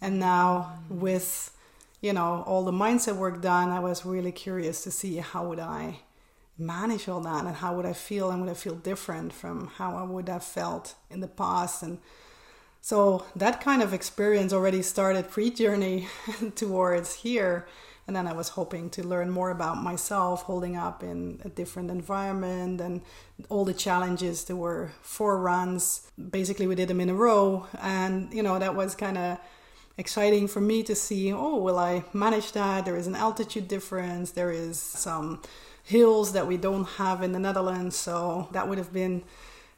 And 0.00 0.18
now, 0.18 0.80
with 0.88 1.56
you 2.00 2.12
know 2.12 2.42
all 2.48 2.64
the 2.64 2.72
mindset 2.72 3.14
work 3.14 3.40
done, 3.40 3.68
I 3.68 3.78
was 3.78 4.04
really 4.04 4.32
curious 4.32 4.82
to 4.82 4.90
see 4.90 5.16
how 5.18 5.46
would 5.48 5.60
I 5.60 6.00
manage 6.58 7.08
all 7.08 7.20
that, 7.20 7.44
and 7.44 7.56
how 7.56 7.76
would 7.76 7.86
I 7.86 7.92
feel, 7.92 8.30
and 8.30 8.40
would 8.40 8.50
I 8.50 8.54
feel 8.54 8.74
different 8.74 9.32
from 9.32 9.68
how 9.76 9.94
I 9.96 10.02
would 10.02 10.28
have 10.28 10.42
felt 10.42 10.94
in 11.10 11.20
the 11.20 11.28
past, 11.28 11.82
and 11.84 11.98
so 12.80 13.24
that 13.36 13.60
kind 13.60 13.82
of 13.82 13.92
experience 13.92 14.52
already 14.52 14.82
started 14.82 15.30
pre-journey 15.30 16.08
towards 16.56 17.16
here 17.26 17.66
and 18.10 18.16
then 18.16 18.26
i 18.26 18.32
was 18.32 18.50
hoping 18.50 18.90
to 18.90 19.06
learn 19.06 19.30
more 19.30 19.50
about 19.50 19.76
myself 19.90 20.42
holding 20.42 20.76
up 20.76 21.02
in 21.02 21.40
a 21.44 21.48
different 21.48 21.90
environment 21.90 22.80
and 22.80 23.00
all 23.48 23.64
the 23.64 23.78
challenges 23.86 24.44
there 24.44 24.56
were 24.56 24.90
four 25.00 25.38
runs 25.38 26.10
basically 26.30 26.66
we 26.66 26.74
did 26.74 26.88
them 26.88 27.00
in 27.00 27.08
a 27.08 27.14
row. 27.14 27.66
And 27.80 28.32
you 28.32 28.42
know 28.42 28.58
that 28.58 28.74
was 28.74 28.94
kind 28.94 29.18
of 29.18 29.38
exciting 29.98 30.48
for 30.48 30.60
me 30.60 30.82
to 30.84 30.94
see 30.94 31.32
oh 31.32 31.56
will 31.56 31.78
i 31.78 32.04
manage 32.12 32.52
that? 32.52 32.84
There 32.84 32.96
is 32.96 33.06
an 33.06 33.16
altitude 33.16 33.68
difference. 33.68 34.32
There 34.32 34.50
is 34.50 34.78
some 34.78 35.42
hills 35.82 36.32
that 36.32 36.46
we 36.46 36.56
don't 36.56 36.84
have 36.84 37.22
in 37.22 37.32
the 37.32 37.38
netherlands. 37.38 37.96
So 37.96 38.48
that 38.52 38.68
would 38.68 38.78
have 38.78 38.92
been 38.92 39.22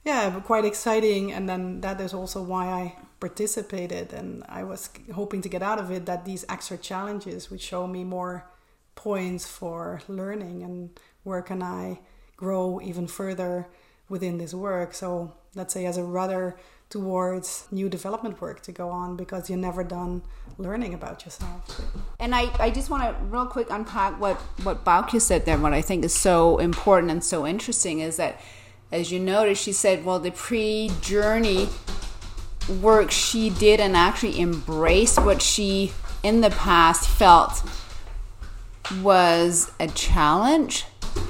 yeah 0.04 0.40
quite 0.40 0.64
exciting. 0.64 1.32
And 1.32 1.48
then 1.48 1.80
that 1.80 2.00
is 2.00 2.14
also 2.14 2.42
why 2.42 2.66
i 2.66 2.96
participated. 3.20 4.12
And 4.12 4.44
i 4.48 4.62
was 4.64 4.90
hoping 5.14 5.42
to 5.42 5.48
get 5.48 5.62
out 5.62 5.78
of 5.78 5.90
it 5.90 6.06
that 6.06 6.24
these 6.24 6.44
extra 6.48 6.76
challenges 6.76 7.50
would 7.50 7.60
show 7.60 7.86
me 7.86 8.04
more 8.04 8.50
points 8.94 9.46
for 9.46 10.02
learning 10.06 10.62
and 10.62 10.90
where 11.22 11.40
can 11.40 11.62
i 11.62 11.98
grow 12.36 12.80
even 12.82 13.06
further 13.06 13.68
within 14.08 14.38
this 14.38 14.52
work. 14.52 14.94
So 14.94 15.32
let's 15.54 15.72
say 15.72 15.86
as 15.86 15.96
a 15.96 16.04
rudder 16.04 16.56
towards 16.90 17.66
new 17.70 17.88
development 17.88 18.40
work 18.40 18.60
to 18.62 18.72
go 18.72 18.90
on 18.90 19.16
because 19.16 19.48
you're 19.48 19.58
never 19.58 19.82
done 19.82 20.22
learning 20.58 20.92
about 20.92 21.24
yourself. 21.24 21.80
And 22.20 22.34
I, 22.34 22.50
I 22.58 22.70
just 22.70 22.90
want 22.90 23.02
to 23.04 23.24
real 23.24 23.46
quick 23.46 23.68
unpack 23.70 24.20
what, 24.20 24.36
what 24.62 24.84
Bauke 24.84 25.18
said 25.20 25.46
there. 25.46 25.56
What 25.56 25.72
I 25.72 25.80
think 25.80 26.04
is 26.04 26.14
so 26.14 26.58
important 26.58 27.10
and 27.10 27.24
so 27.24 27.46
interesting 27.46 28.00
is 28.00 28.18
that, 28.18 28.38
as 28.92 29.10
you 29.10 29.18
noticed, 29.18 29.62
she 29.62 29.72
said, 29.72 30.04
well, 30.04 30.18
the 30.18 30.30
pre 30.30 30.90
journey 31.00 31.68
work 32.80 33.10
she 33.10 33.50
did 33.50 33.80
and 33.80 33.96
actually 33.96 34.38
embraced 34.38 35.18
what 35.18 35.42
she 35.42 35.92
in 36.22 36.42
the 36.42 36.50
past 36.50 37.08
felt 37.08 37.62
was 39.00 39.72
a 39.80 39.88
challenge 39.88 40.84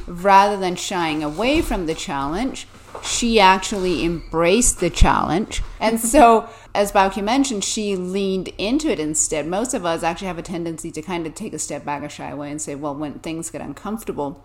rather 0.07 0.59
than 0.59 0.75
shying 0.77 1.23
away 1.23 1.63
from 1.63 1.87
the 1.87 1.95
challenge 1.95 2.67
she 3.03 3.41
actually 3.41 4.05
embraced 4.05 4.81
the 4.81 4.91
challenge. 4.91 5.63
And 5.81 5.99
so 5.99 6.49
as 6.75 6.93
Bauke 6.93 7.23
mentioned 7.23 7.65
she 7.65 7.97
leaned 7.97 8.49
into 8.59 8.91
it 8.91 9.01
instead. 9.01 9.47
Most 9.47 9.73
of 9.73 9.87
us 9.87 10.03
actually 10.03 10.29
have 10.29 10.39
a 10.39 10.43
tendency 10.43 10.91
to 10.91 11.01
kind 11.01 11.27
of 11.27 11.35
take 11.35 11.55
a 11.55 11.59
step 11.59 11.85
back 11.85 12.03
or 12.03 12.11
shy 12.11 12.29
away 12.29 12.51
and 12.51 12.61
say 12.61 12.75
well 12.75 12.95
when 12.95 13.15
things 13.21 13.51
get 13.51 13.63
uncomfortable 13.63 14.45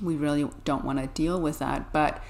we 0.00 0.16
really 0.16 0.48
don't 0.64 0.84
want 0.84 0.98
to 0.98 1.06
deal 1.08 1.40
with 1.40 1.58
that. 1.58 1.92
But 1.92 2.22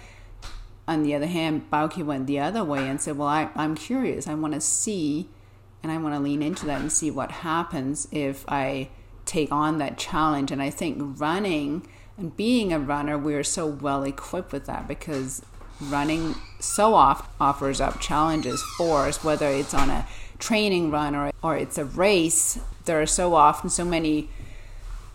on 0.86 1.02
the 1.02 1.14
other 1.14 1.26
hand, 1.26 1.70
Bauke 1.70 2.04
went 2.04 2.26
the 2.26 2.40
other 2.40 2.64
way 2.64 2.88
and 2.88 3.00
said, 3.00 3.16
Well, 3.16 3.28
I, 3.28 3.50
I'm 3.54 3.74
curious. 3.74 4.26
I 4.26 4.34
want 4.34 4.54
to 4.54 4.60
see 4.60 5.28
and 5.82 5.90
I 5.90 5.98
want 5.98 6.14
to 6.14 6.20
lean 6.20 6.42
into 6.42 6.66
that 6.66 6.80
and 6.80 6.92
see 6.92 7.10
what 7.10 7.30
happens 7.30 8.06
if 8.12 8.44
I 8.48 8.88
take 9.24 9.50
on 9.50 9.78
that 9.78 9.98
challenge. 9.98 10.50
And 10.50 10.62
I 10.62 10.70
think 10.70 11.20
running 11.20 11.86
and 12.16 12.36
being 12.36 12.72
a 12.72 12.78
runner, 12.78 13.18
we're 13.18 13.44
so 13.44 13.66
well 13.66 14.04
equipped 14.04 14.52
with 14.52 14.66
that 14.66 14.86
because 14.86 15.42
running 15.80 16.36
so 16.60 16.94
oft 16.94 17.28
offers 17.40 17.80
up 17.80 18.00
challenges 18.00 18.62
for 18.76 19.06
us, 19.06 19.24
whether 19.24 19.48
it's 19.48 19.74
on 19.74 19.90
a 19.90 20.06
training 20.38 20.90
run 20.90 21.16
or, 21.16 21.32
or 21.42 21.56
it's 21.56 21.78
a 21.78 21.84
race. 21.84 22.60
There 22.84 23.00
are 23.00 23.06
so 23.06 23.34
often 23.34 23.70
so 23.70 23.84
many 23.84 24.28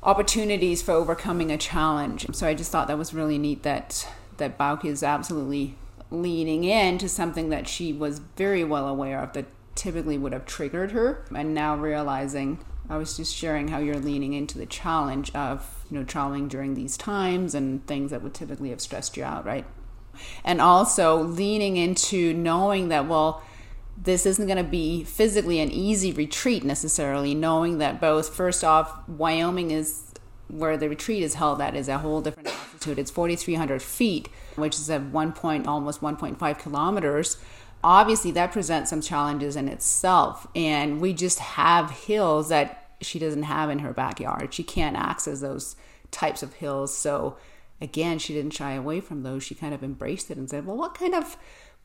opportunities 0.04 0.82
for 0.82 0.92
overcoming 0.94 1.52
a 1.52 1.58
challenge. 1.58 2.28
So 2.34 2.48
I 2.48 2.54
just 2.54 2.72
thought 2.72 2.88
that 2.88 2.98
was 2.98 3.14
really 3.14 3.38
neat 3.38 3.64
that 3.64 4.08
that 4.38 4.58
Bauke 4.58 4.86
is 4.86 5.04
absolutely 5.04 5.76
leaning 6.10 6.64
into 6.64 7.10
something 7.10 7.50
that 7.50 7.68
she 7.68 7.92
was 7.92 8.20
very 8.38 8.64
well 8.64 8.88
aware 8.88 9.22
of 9.22 9.34
that 9.34 9.46
typically 9.76 10.18
would 10.18 10.34
have 10.34 10.46
triggered 10.46 10.92
her 10.92 11.26
and 11.36 11.54
now 11.54 11.76
realizing 11.76 12.60
I 12.90 12.98
was 12.98 13.18
just 13.18 13.36
sharing 13.36 13.68
how 13.68 13.80
you're 13.80 13.96
leaning 13.96 14.34
into 14.34 14.58
the 14.58 14.66
challenge 14.66 15.34
of, 15.36 15.86
you 15.92 16.00
know, 16.00 16.06
traveling 16.06 16.48
during 16.48 16.74
these 16.74 16.96
times 16.96 17.54
and 17.54 17.86
things 17.86 18.12
that 18.12 18.24
would 18.24 18.34
typically 18.34 18.70
have 18.70 18.80
stressed 18.80 19.18
you 19.18 19.24
out, 19.24 19.46
right? 19.46 19.66
And 20.44 20.62
also 20.62 21.22
leaning 21.22 21.76
into 21.76 22.34
knowing 22.34 22.88
that, 22.90 23.08
well, 23.08 23.44
this 24.02 24.26
isn't 24.26 24.46
going 24.46 24.58
to 24.58 24.64
be 24.64 25.04
physically 25.04 25.60
an 25.60 25.70
easy 25.70 26.12
retreat 26.14 26.64
necessarily, 26.64 27.36
knowing 27.36 27.80
that 27.80 28.00
both, 28.00 28.34
first 28.34 28.64
off, 28.64 29.08
Wyoming 29.08 29.72
is 29.72 30.14
where 30.48 30.78
the 30.78 30.88
retreat 30.88 31.24
is 31.24 31.34
held 31.34 31.62
at 31.62 31.76
is 31.76 31.90
a 31.90 31.98
whole 31.98 32.22
different 32.22 32.47
altitude. 32.88 33.02
It's 33.02 33.12
4,300 33.12 33.82
feet, 33.82 34.30
which 34.56 34.76
is 34.76 34.90
at 34.90 35.04
one 35.04 35.34
point 35.34 35.68
almost 35.68 36.02
1.5 36.02 36.60
kilometers. 36.60 37.38
Obviously, 37.84 38.32
that 38.32 38.52
presents 38.52 38.90
some 38.90 39.02
challenges 39.02 39.56
in 39.56 39.68
itself. 39.68 40.48
And 40.56 41.00
we 41.00 41.14
just 41.14 41.40
have 41.40 41.92
hills 41.92 42.50
that 42.50 42.92
she 43.02 43.20
doesn't 43.20 43.44
have 43.44 43.70
in 43.70 43.80
her 43.80 43.94
backyard. 43.94 44.54
She 44.54 44.64
can't 44.64 44.98
access 44.98 45.42
those 45.42 45.76
types 46.10 46.42
of 46.42 46.54
hills. 46.54 46.98
So, 46.98 47.38
again, 47.80 48.18
she 48.20 48.34
didn't 48.34 48.54
shy 48.54 48.72
away 48.74 49.00
from 49.02 49.24
those. 49.24 49.44
She 49.44 49.54
kind 49.54 49.74
of 49.74 49.84
embraced 49.84 50.32
it 50.32 50.38
and 50.38 50.50
said, 50.50 50.66
well, 50.66 50.78
what 50.78 50.96
kind 50.96 51.14
of 51.14 51.38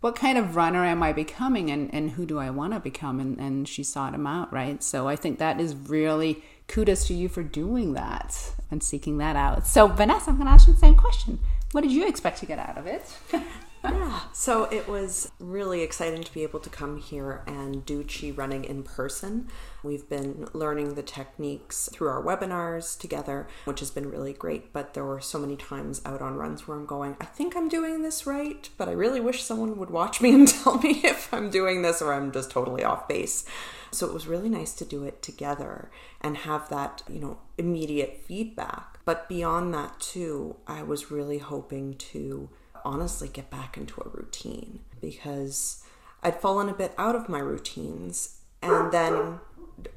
what 0.03 0.17
kind 0.17 0.37
of 0.37 0.57
runner 0.57 0.85
am 0.85 1.01
I 1.01 1.13
becoming 1.13 1.71
and, 1.71 1.89
and 1.95 2.11
who 2.11 2.27
do 2.27 2.41
I 2.41 2.51
want 2.51 2.73
to 2.73 2.81
become? 2.81 3.21
And, 3.21 3.39
and 3.39 3.69
she 3.69 3.85
sought 3.85 4.15
him 4.15 4.27
out, 4.27 4.53
right? 4.53 4.83
So 4.83 5.07
I 5.07 5.15
think 5.15 5.39
that 5.39 5.61
is 5.61 5.77
really 5.77 6.43
kudos 6.67 7.07
to 7.07 7.15
you 7.15 7.29
for 7.29 7.45
doing 7.45 7.93
that 7.93 8.53
and 8.69 8.83
seeking 8.83 9.19
that 9.19 9.37
out. 9.37 9.65
So, 9.65 9.87
Vanessa, 9.87 10.31
I'm 10.31 10.37
going 10.37 10.49
to 10.49 10.53
ask 10.53 10.67
you 10.67 10.75
the 10.75 10.81
same 10.81 10.97
question. 10.97 11.39
What 11.71 11.83
did 11.83 11.93
you 11.93 12.09
expect 12.09 12.41
to 12.41 12.47
get 12.47 12.59
out 12.59 12.77
of 12.77 12.87
it? 12.89 13.17
yeah, 13.85 14.21
so 14.33 14.65
it 14.65 14.89
was 14.89 15.31
really 15.39 15.83
exciting 15.83 16.23
to 16.23 16.33
be 16.33 16.43
able 16.43 16.61
to 16.61 16.71
come 16.71 16.99
here 16.99 17.43
and 17.47 17.85
do 17.85 18.05
chi 18.05 18.31
running 18.31 18.65
in 18.65 18.83
person. 18.83 19.49
We've 19.83 20.09
been 20.09 20.49
learning 20.53 20.95
the 20.95 21.03
techniques 21.03 21.89
through 21.93 22.09
our 22.09 22.23
webinars 22.23 22.99
together, 22.99 23.49
which 23.65 23.81
has 23.81 23.91
been 23.91 24.11
really 24.11 24.33
great. 24.33 24.73
But 24.73 24.95
there 24.95 25.05
were 25.05 25.21
so 25.21 25.39
many 25.39 25.57
times 25.57 26.01
out 26.05 26.23
on 26.23 26.37
runs 26.37 26.69
where 26.69 26.77
I'm 26.77 26.87
going, 26.87 27.17
I 27.21 27.25
think 27.25 27.57
I'm 27.57 27.69
doing 27.69 28.03
this 28.03 28.27
right, 28.27 28.69
but 28.79 28.89
I 28.89 28.93
really 28.93 29.21
wish 29.21 29.43
someone 29.43 29.77
would 29.79 29.91
watch 29.91 30.21
me 30.21 30.33
and 30.35 30.47
tell 30.47 30.79
me 30.79 31.01
if 31.05 31.33
I'm 31.35 31.51
doing 31.51 31.83
this 31.83 32.01
or 32.01 32.13
I'm 32.13 32.31
just 32.31 32.51
totally 32.51 32.85
off 32.85 33.09
base. 33.09 33.45
So 33.91 34.07
it 34.07 34.15
was 34.15 34.27
really 34.27 34.49
nice 34.49 34.73
to 34.75 34.85
do 34.85 35.05
it 35.05 35.21
together 35.21 35.91
and 36.21 36.37
have 36.39 36.69
that, 36.71 37.03
you 37.09 37.19
know, 37.19 37.39
immediate 37.59 38.23
feedback. 38.27 39.01
But 39.05 39.29
beyond 39.29 39.75
that, 39.75 40.01
too, 40.01 40.57
I 40.67 40.83
was 40.83 41.11
really 41.11 41.39
hoping 41.39 41.95
to 41.97 42.49
honestly 42.85 43.29
get 43.29 43.51
back 43.51 43.77
into 43.77 44.01
a 44.01 44.09
routine 44.09 44.81
because 45.01 45.85
I'd 46.23 46.41
fallen 46.41 46.69
a 46.69 46.75
bit 46.75 46.95
out 46.99 47.17
of 47.17 47.29
my 47.29 47.39
routines. 47.39 48.39
And 48.63 48.93
then 48.93 49.41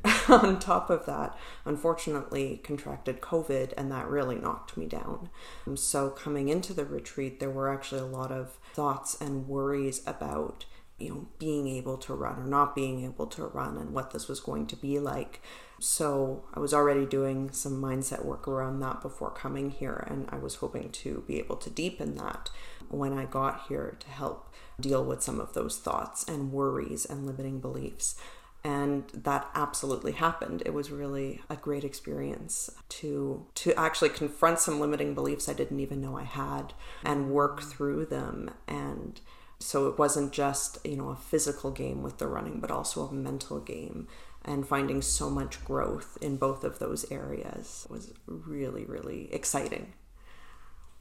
on 0.28 0.60
top 0.60 0.90
of 0.90 1.06
that, 1.06 1.38
unfortunately, 1.66 2.62
contracted 2.64 3.22
COVID, 3.22 3.74
and 3.78 3.92
that 3.92 4.08
really 4.08 4.36
knocked 4.36 4.78
me 4.78 4.86
down. 4.88 5.30
Um, 5.68 5.78
so, 5.78 6.10
coming 6.10 6.50
into 6.50 6.74
the 6.74 6.86
retreat, 6.86 7.40
there 7.40 7.50
were 7.50 7.72
actually 7.72 8.02
a 8.02 8.06
lot 8.06 8.32
of 8.32 8.58
thoughts 8.74 9.20
and 9.22 9.48
worries 9.48 10.02
about 10.08 10.66
you 10.98 11.10
know 11.10 11.28
being 11.40 11.68
able 11.68 11.98
to 11.98 12.14
run 12.14 12.40
or 12.40 12.46
not 12.46 12.74
being 12.74 13.04
able 13.04 13.28
to 13.28 13.46
run 13.48 13.78
and 13.78 13.94
what 13.94 14.12
this 14.12 14.28
was 14.28 14.40
going 14.40 14.66
to 14.66 14.78
be 14.78 14.98
like 14.98 15.42
so 15.78 16.46
i 16.54 16.60
was 16.60 16.74
already 16.74 17.06
doing 17.06 17.52
some 17.52 17.82
mindset 17.82 18.24
work 18.24 18.48
around 18.48 18.80
that 18.80 19.02
before 19.02 19.30
coming 19.30 19.72
here 19.72 20.06
and 20.10 20.26
i 20.30 20.38
was 20.38 20.56
hoping 20.56 20.90
to 20.90 21.22
be 21.28 21.38
able 21.38 21.58
to 21.58 21.70
deepen 21.70 22.16
that 22.16 22.50
when 22.90 23.14
i 23.14 23.26
got 23.26 23.66
here 23.68 23.96
to 24.00 24.08
help 24.08 24.54
deal 24.80 25.04
with 25.04 25.22
some 25.22 25.40
of 25.40 25.54
those 25.54 25.78
thoughts 25.78 26.24
and 26.28 26.52
worries 26.52 27.06
and 27.06 27.26
limiting 27.26 27.60
beliefs. 27.60 28.16
And 28.64 29.08
that 29.14 29.48
absolutely 29.54 30.14
happened. 30.14 30.64
It 30.66 30.74
was 30.74 30.90
really 30.90 31.42
a 31.50 31.56
great 31.56 31.84
experience 31.84 32.70
to 32.90 33.46
to 33.56 33.74
actually 33.76 34.10
confront 34.10 34.60
some 34.60 34.80
limiting 34.80 35.14
beliefs 35.14 35.48
i 35.48 35.54
didn't 35.54 35.80
even 35.80 36.02
know 36.02 36.18
i 36.18 36.24
had 36.24 36.74
and 37.04 37.30
work 37.30 37.62
through 37.62 38.06
them. 38.06 38.50
And 38.68 39.22
so 39.60 39.88
it 39.88 40.00
wasn't 40.00 40.34
just 40.34 40.80
you 40.84 40.98
know 40.98 41.10
a 41.10 41.16
physical 41.16 41.72
game 41.72 42.02
with 42.02 42.18
the 42.18 42.28
running 42.28 42.60
but 42.60 42.72
also 42.72 43.08
a 43.08 43.14
mental 43.14 43.60
game. 43.60 44.08
And 44.44 44.68
finding 44.68 45.02
so 45.02 45.30
much 45.30 45.64
growth 45.66 46.20
in 46.22 46.38
both 46.38 46.64
of 46.64 46.78
those 46.80 47.12
areas 47.12 47.86
was 47.90 48.14
really 48.26 48.86
really 48.86 49.30
exciting 49.32 49.94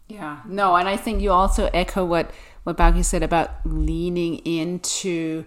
yeah 0.08 0.40
no 0.46 0.76
and 0.76 0.88
i 0.88 0.96
think 0.96 1.20
you 1.20 1.30
also 1.30 1.70
echo 1.72 2.04
what 2.04 2.30
what 2.64 2.78
Bauke 2.78 3.04
said 3.04 3.22
about 3.22 3.50
leaning 3.64 4.38
into 4.38 5.44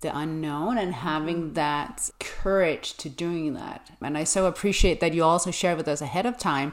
the 0.00 0.16
unknown 0.16 0.78
and 0.78 0.94
having 0.94 1.42
mm-hmm. 1.42 1.54
that 1.54 2.10
courage 2.18 2.96
to 2.96 3.08
doing 3.08 3.54
that. 3.54 3.90
And 4.00 4.16
I 4.16 4.24
so 4.24 4.46
appreciate 4.46 5.00
that 5.00 5.12
you 5.12 5.22
also 5.22 5.50
shared 5.50 5.76
with 5.76 5.88
us 5.88 6.00
ahead 6.00 6.26
of 6.26 6.38
time 6.38 6.72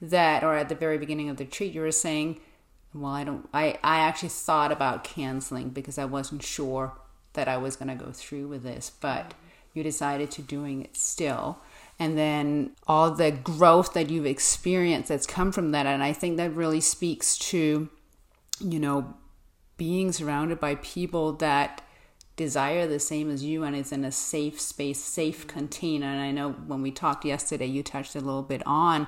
that, 0.00 0.42
or 0.42 0.54
at 0.54 0.68
the 0.68 0.74
very 0.74 0.98
beginning 0.98 1.28
of 1.28 1.36
the 1.36 1.44
treat, 1.44 1.74
you 1.74 1.82
were 1.82 1.92
saying, 1.92 2.40
well, 2.94 3.12
I 3.12 3.24
don't, 3.24 3.48
I, 3.52 3.78
I 3.82 3.98
actually 3.98 4.30
thought 4.30 4.72
about 4.72 5.04
canceling 5.04 5.70
because 5.70 5.98
I 5.98 6.04
wasn't 6.04 6.42
sure 6.42 6.94
that 7.34 7.48
I 7.48 7.56
was 7.56 7.76
going 7.76 7.96
to 7.96 8.04
go 8.04 8.12
through 8.12 8.48
with 8.48 8.62
this, 8.62 8.90
but 9.00 9.34
you 9.74 9.82
decided 9.82 10.30
to 10.32 10.42
doing 10.42 10.82
it 10.82 10.96
still. 10.96 11.58
And 11.98 12.18
then 12.18 12.72
all 12.86 13.10
the 13.10 13.30
growth 13.30 13.94
that 13.94 14.10
you've 14.10 14.26
experienced 14.26 15.08
that's 15.08 15.26
come 15.26 15.52
from 15.52 15.70
that. 15.72 15.86
And 15.86 16.02
I 16.02 16.12
think 16.12 16.36
that 16.36 16.52
really 16.54 16.80
speaks 16.80 17.38
to, 17.38 17.88
you 18.60 18.80
know, 18.80 19.14
being 19.76 20.12
surrounded 20.12 20.58
by 20.58 20.76
people 20.76 21.32
that 21.34 21.82
desire 22.36 22.86
the 22.86 22.98
same 22.98 23.30
as 23.30 23.44
you 23.44 23.62
and 23.62 23.76
it's 23.76 23.92
in 23.92 24.04
a 24.04 24.12
safe 24.12 24.60
space, 24.60 25.00
safe 25.00 25.46
container. 25.46 26.06
And 26.06 26.20
I 26.20 26.30
know 26.30 26.52
when 26.52 26.82
we 26.82 26.90
talked 26.90 27.24
yesterday, 27.24 27.66
you 27.66 27.82
touched 27.82 28.16
a 28.16 28.20
little 28.20 28.42
bit 28.42 28.62
on 28.66 29.06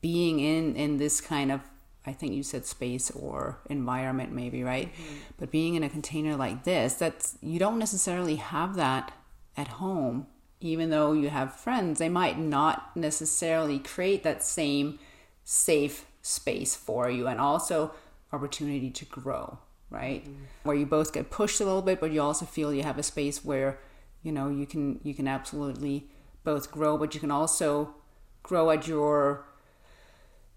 being 0.00 0.38
in 0.38 0.76
in 0.76 0.98
this 0.98 1.20
kind 1.20 1.50
of 1.50 1.62
I 2.06 2.12
think 2.12 2.34
you 2.34 2.42
said 2.42 2.66
space 2.66 3.10
or 3.10 3.58
environment 3.70 4.32
maybe, 4.32 4.62
right? 4.62 4.92
Mm-hmm. 4.92 5.14
But 5.38 5.50
being 5.50 5.74
in 5.74 5.82
a 5.82 5.88
container 5.88 6.36
like 6.36 6.64
this, 6.64 6.94
that's 6.94 7.38
you 7.40 7.58
don't 7.58 7.78
necessarily 7.78 8.36
have 8.36 8.76
that 8.76 9.12
at 9.56 9.68
home. 9.68 10.26
Even 10.64 10.90
though 10.90 11.12
you 11.12 11.28
have 11.28 11.54
friends, 11.54 11.98
they 11.98 12.08
might 12.08 12.38
not 12.38 12.96
necessarily 12.96 13.78
create 13.78 14.22
that 14.24 14.42
same 14.42 14.98
safe 15.44 16.06
space 16.22 16.74
for 16.74 17.10
you 17.10 17.26
and 17.26 17.38
also 17.38 17.92
opportunity 18.32 18.90
to 18.90 19.04
grow 19.04 19.58
right? 19.94 20.24
Mm-hmm. 20.24 20.44
Where 20.64 20.76
you 20.76 20.86
both 20.86 21.12
get 21.12 21.30
pushed 21.30 21.60
a 21.60 21.64
little 21.64 21.82
bit, 21.82 22.00
but 22.00 22.12
you 22.12 22.20
also 22.20 22.44
feel 22.44 22.74
you 22.74 22.82
have 22.82 22.98
a 22.98 23.02
space 23.02 23.44
where 23.44 23.78
you 24.22 24.32
know 24.32 24.48
you 24.48 24.66
can 24.66 25.00
you 25.02 25.14
can 25.14 25.28
absolutely 25.28 26.08
both 26.42 26.70
grow, 26.70 26.98
but 26.98 27.14
you 27.14 27.20
can 27.20 27.30
also 27.30 27.94
grow 28.42 28.70
at 28.70 28.86
your 28.86 29.46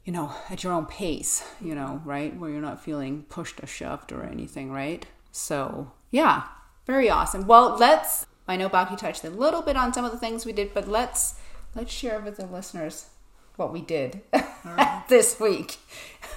you 0.04 0.12
know 0.12 0.34
at 0.50 0.64
your 0.64 0.74
own 0.74 0.86
pace, 0.86 1.44
you 1.62 1.76
know, 1.76 2.02
right? 2.04 2.36
Where 2.36 2.50
you're 2.50 2.62
not 2.62 2.84
feeling 2.84 3.24
pushed 3.30 3.62
or 3.64 3.68
shoved 3.68 4.12
or 4.12 4.24
anything, 4.24 4.72
right? 4.72 5.06
So 5.32 5.92
yeah, 6.10 6.44
very 6.86 7.10
awesome. 7.10 7.48
Well, 7.48 7.78
let's. 7.78 8.26
I 8.48 8.56
know 8.56 8.70
Bauke 8.70 8.98
touched 8.98 9.24
a 9.24 9.30
little 9.30 9.62
bit 9.62 9.76
on 9.76 9.94
some 9.94 10.06
of 10.06 10.12
the 10.12 10.18
things 10.18 10.46
we 10.46 10.54
did, 10.54 10.74
but 10.74 10.88
let's 10.88 11.36
let's 11.76 11.92
share 11.92 12.20
with 12.20 12.38
the 12.38 12.46
listeners 12.46 13.08
what 13.58 13.74
we 13.74 13.82
did 13.82 14.22
right. 14.64 15.04
this 15.10 15.40
week. 15.40 15.78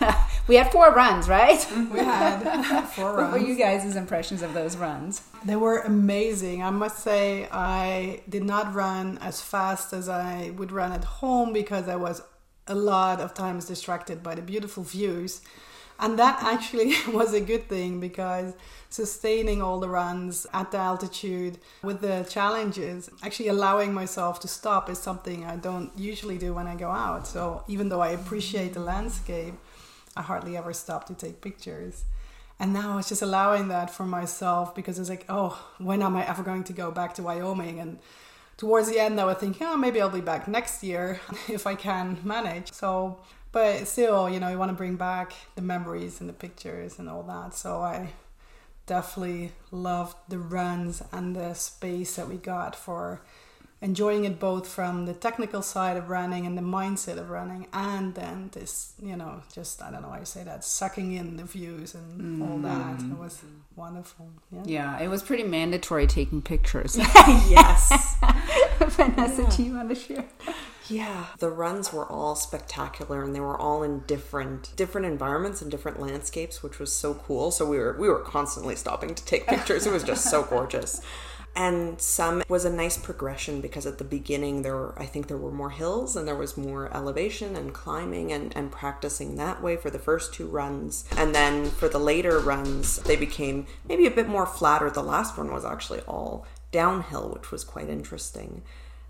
we 0.49 0.57
had 0.57 0.73
four 0.73 0.93
runs, 0.93 1.29
right? 1.29 1.65
We 1.93 1.99
had 2.01 2.85
four 2.89 3.15
runs. 3.15 3.33
What 3.33 3.41
were 3.41 3.47
you 3.47 3.57
guys' 3.57 3.95
impressions 3.95 4.43
of 4.43 4.55
those 4.55 4.77
runs? 4.77 5.23
They 5.45 5.57
were 5.57 5.81
amazing. 5.81 6.63
I 6.63 6.71
must 6.71 7.01
say, 7.01 7.47
I 7.53 8.23
did 8.29 8.45
not 8.45 8.75
run 8.75 9.19
as 9.19 9.41
fast 9.41 9.93
as 9.93 10.09
I 10.09 10.51
would 10.57 10.73
run 10.73 10.93
at 10.93 11.05
home 11.05 11.53
because 11.53 11.89
I 11.89 11.97
was 11.97 12.23
a 12.67 12.75
lot 12.75 13.21
of 13.21 13.35
times 13.35 13.67
distracted 13.67 14.23
by 14.23 14.35
the 14.35 14.43
beautiful 14.43 14.83
views. 14.83 15.43
And 16.01 16.19
that 16.19 16.43
actually 16.43 16.95
was 17.13 17.35
a 17.35 17.41
good 17.41 17.69
thing 17.69 18.01
because 18.01 18.55
sustaining 18.89 19.61
all 19.63 19.79
the 19.79 19.89
runs 19.89 20.47
at 20.53 20.73
the 20.73 20.79
altitude 20.79 21.59
with 21.83 22.01
the 22.01 22.27
challenges, 22.29 23.11
actually 23.23 23.49
allowing 23.49 23.93
myself 23.93 24.41
to 24.41 24.49
stop 24.49 24.89
is 24.89 24.99
something 24.99 25.45
I 25.45 25.57
don't 25.57 25.97
usually 25.97 26.39
do 26.39 26.55
when 26.55 26.67
I 26.67 26.75
go 26.75 26.91
out. 26.91 27.27
So 27.27 27.65
even 27.69 27.91
though 27.91 28.01
I 28.01 28.09
appreciate 28.09 28.73
the 28.73 28.81
landscape, 28.81 29.55
I 30.17 30.23
hardly 30.23 30.57
ever 30.57 30.73
stop 30.73 31.07
to 31.07 31.15
take 31.15 31.43
pictures. 31.43 32.05
And 32.59 32.73
now 32.73 32.99
it's 32.99 33.09
just 33.09 33.23
allowing 33.23 33.69
that 33.69 33.91
for 33.91 34.05
myself 34.05 34.75
because 34.75 34.99
it's 34.99 35.09
like, 35.09 35.25
oh, 35.29 35.63
when 35.79 36.03
am 36.03 36.17
I 36.17 36.27
ever 36.27 36.43
going 36.43 36.65
to 36.65 36.73
go 36.73 36.91
back 36.91 37.15
to 37.15 37.23
Wyoming? 37.23 37.79
And 37.79 37.99
towards 38.61 38.91
the 38.91 39.01
end, 39.01 39.19
I 39.19 39.25
was 39.25 39.39
thinking, 39.39 39.67
oh, 39.67 39.77
maybe 39.77 40.03
I'll 40.03 40.11
be 40.11 40.21
back 40.21 40.47
next 40.47 40.85
year 40.85 41.19
if 41.49 41.67
I 41.67 41.75
can 41.75 42.19
manage. 42.23 42.71
So, 42.73 43.19
but 43.53 43.89
still, 43.89 44.29
you 44.29 44.39
know, 44.39 44.49
you 44.49 44.59
want 44.59 44.71
to 44.71 44.77
bring 44.77 44.97
back 44.97 45.33
the 45.55 45.63
memories 45.63 46.21
and 46.21 46.29
the 46.29 46.35
pictures 46.35 46.99
and 46.99 47.09
all 47.09 47.23
that. 47.23 47.55
So 47.55 47.81
I 47.81 48.13
definitely 48.85 49.53
loved 49.71 50.17
the 50.29 50.39
runs 50.39 51.03
and 51.11 51.35
the 51.35 51.55
space 51.55 52.17
that 52.17 52.29
we 52.29 52.37
got 52.37 52.77
for 52.77 53.23
enjoying 53.83 54.25
it 54.25 54.39
both 54.39 54.69
from 54.69 55.07
the 55.07 55.15
technical 55.15 55.63
side 55.63 55.97
of 55.97 56.11
running 56.11 56.45
and 56.45 56.57
the 56.57 56.63
mindset 56.63 57.17
of 57.17 57.31
running 57.31 57.67
and 57.73 58.15
then 58.15 58.51
this 58.53 58.93
you 59.03 59.17
know 59.17 59.43
just 59.53 59.83
i 59.83 59.91
don't 59.91 60.03
know 60.03 60.11
how 60.11 60.19
you 60.19 60.25
say 60.25 60.45
that 60.45 60.63
sucking 60.63 61.13
in 61.13 61.39
the 61.39 61.45
views 61.45 61.95
and 61.95 62.41
mm. 62.41 62.51
all 62.51 62.59
that. 62.59 63.01
It 63.01 63.19
was 63.19 63.43
wonderful 63.77 64.29
yeah. 64.53 64.63
yeah 64.67 65.01
it 65.01 65.09
was 65.09 65.23
pretty 65.23 65.45
mandatory 65.45 66.07
taking 66.07 66.43
pictures. 66.43 66.99
Yes. 67.49 68.17
Vanessa 68.79 69.43
yeah. 69.43 69.51
do 69.51 69.63
you 69.63 69.75
want 69.75 69.89
to 69.89 69.95
share? 69.95 70.25
Yeah 70.89 71.27
the 71.39 71.49
runs 71.49 71.91
were 71.93 72.07
all 72.07 72.35
spectacular 72.35 73.23
and 73.23 73.35
they 73.35 73.41
were 73.41 73.59
all 73.59 73.83
in 73.83 74.01
different 74.01 74.75
different 74.77 75.07
environments 75.07 75.63
and 75.63 75.71
different 75.71 76.01
landscapes 76.01 76.63
which 76.63 76.79
was 76.79 76.93
so 76.93 77.15
cool. 77.15 77.51
So 77.51 77.65
we 77.67 77.79
were 77.79 77.97
we 77.99 78.09
were 78.09 78.21
constantly 78.21 78.77
stopping 78.77 79.15
to 79.15 79.25
take 79.25 79.47
pictures. 79.47 79.87
It 79.87 79.93
was 79.93 80.05
just 80.05 80.29
so 80.29 80.43
gorgeous 80.43 81.01
and 81.61 82.01
some 82.01 82.43
was 82.49 82.65
a 82.65 82.71
nice 82.71 82.97
progression 82.97 83.61
because 83.61 83.85
at 83.85 83.99
the 83.99 84.05
beginning 84.05 84.63
there 84.63 84.75
were 84.75 84.95
i 84.97 85.05
think 85.05 85.27
there 85.27 85.37
were 85.37 85.53
more 85.53 85.71
hills 85.71 86.17
and 86.17 86.27
there 86.27 86.35
was 86.35 86.57
more 86.57 86.95
elevation 86.97 87.57
and 87.57 87.75
climbing 87.75 88.33
and, 88.33 88.57
and 88.57 88.73
practicing 88.73 89.37
that 89.37 89.63
way 89.63 89.77
for 89.77 89.91
the 89.91 89.99
first 89.99 90.33
two 90.33 90.47
runs. 90.47 91.05
And 91.17 91.35
then 91.35 91.67
for 91.67 91.89
the 91.89 91.99
later 91.99 92.39
runs 92.39 92.99
they 93.01 93.17
became 93.17 93.67
maybe 93.89 94.07
a 94.07 94.11
bit 94.11 94.29
more 94.29 94.47
flatter. 94.47 94.91
The 94.91 95.03
last 95.03 95.37
one 95.37 95.53
was 95.53 95.65
actually 95.65 96.01
all 96.01 96.47
downhill 96.73 97.31
which 97.31 97.51
was 97.51 97.65
quite 97.65 97.89
interesting. 97.89 98.63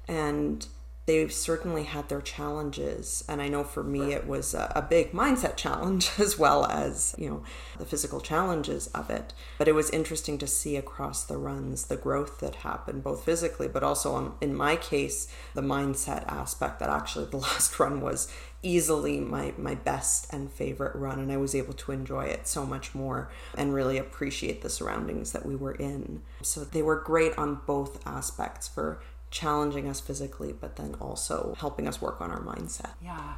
And 0.09 0.67
they 1.07 1.27
certainly 1.29 1.85
had 1.85 2.09
their 2.09 2.21
challenges 2.21 3.25
and 3.29 3.41
i 3.41 3.49
know 3.49 3.65
for 3.65 3.83
me 3.83 4.13
it 4.13 4.27
was 4.27 4.55
a, 4.55 4.73
a, 4.77 4.83
big 4.83 5.13
mindset 5.13 5.57
challenge 5.57 6.11
as 6.19 6.39
well 6.39 6.67
as 6.67 7.15
you 7.19 7.29
know 7.29 7.43
the 7.79 7.85
physical 7.85 8.21
challenges 8.21 8.87
of 8.89 9.11
it 9.11 9.33
but 9.59 9.69
it 9.69 9.75
was 9.75 9.91
interesting 9.91 10.39
to 10.39 10.47
see 10.47 10.77
across 10.77 11.25
the 11.25 11.37
runs 11.37 11.87
the 11.87 11.97
growth 11.97 12.39
that 12.41 12.57
happened 12.57 13.03
both 13.03 13.25
physically 13.25 13.69
but 13.69 13.83
also 13.83 14.15
on, 14.15 14.35
in 14.41 14.55
my 14.55 14.77
case 14.77 15.29
the 15.55 15.63
mindset 15.63 16.25
aspect 16.27 16.79
that 16.79 16.91
actually 16.91 17.25
the 17.27 17.37
last 17.49 17.79
run 17.79 18.01
was 18.01 18.33
easily 18.63 19.21
my 19.21 19.55
my 19.57 19.75
best 19.75 20.33
and 20.33 20.51
favorite 20.53 20.95
run 20.95 21.19
and 21.19 21.33
I 21.33 21.37
was 21.37 21.55
able 21.55 21.73
to 21.73 21.93
enjoy 21.93 22.25
it 22.25 22.47
so 22.47 22.67
much 22.67 22.95
more 22.95 23.31
and 23.57 23.73
really 23.73 23.97
appreciate 23.97 24.61
the 24.61 24.69
surroundings 24.69 25.33
that 25.33 25.47
we 25.47 25.57
were 25.57 25.73
in. 25.73 26.23
So 26.43 26.65
they 26.65 26.83
were 26.83 27.01
great 27.01 27.37
on 27.39 27.61
both 27.67 28.07
aspects 28.07 28.69
for 28.69 29.01
challenging 29.31 29.88
us 29.88 30.01
physically, 30.01 30.53
but 30.53 30.77
then 30.77 30.95
also 31.01 31.55
helping 31.59 31.87
us 31.87 32.01
work 32.01 32.21
on 32.21 32.31
our 32.31 32.40
mindset. 32.40 32.90
Yeah. 33.03 33.35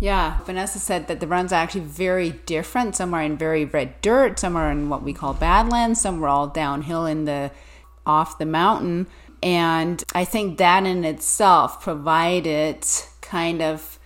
Yeah, 0.00 0.40
Vanessa 0.44 0.78
said 0.78 1.06
that 1.06 1.20
the 1.20 1.26
runs 1.26 1.52
are 1.52 1.62
actually 1.62 1.82
very 1.82 2.30
different. 2.30 2.96
Some 2.96 3.14
are 3.14 3.22
in 3.22 3.38
very 3.38 3.64
red 3.64 4.00
dirt, 4.00 4.38
some 4.38 4.56
are 4.56 4.70
in 4.70 4.88
what 4.88 5.02
we 5.02 5.12
call 5.12 5.34
badlands, 5.34 6.00
some 6.00 6.20
were 6.20 6.28
all 6.28 6.48
downhill 6.48 7.06
in 7.06 7.24
the 7.24 7.52
off 8.04 8.38
the 8.38 8.46
mountain. 8.46 9.06
And 9.42 10.02
I 10.14 10.24
think 10.24 10.58
that 10.58 10.84
in 10.84 11.04
itself 11.04 11.80
provided 11.80 12.84
kind 13.20 13.62
of 13.62 13.98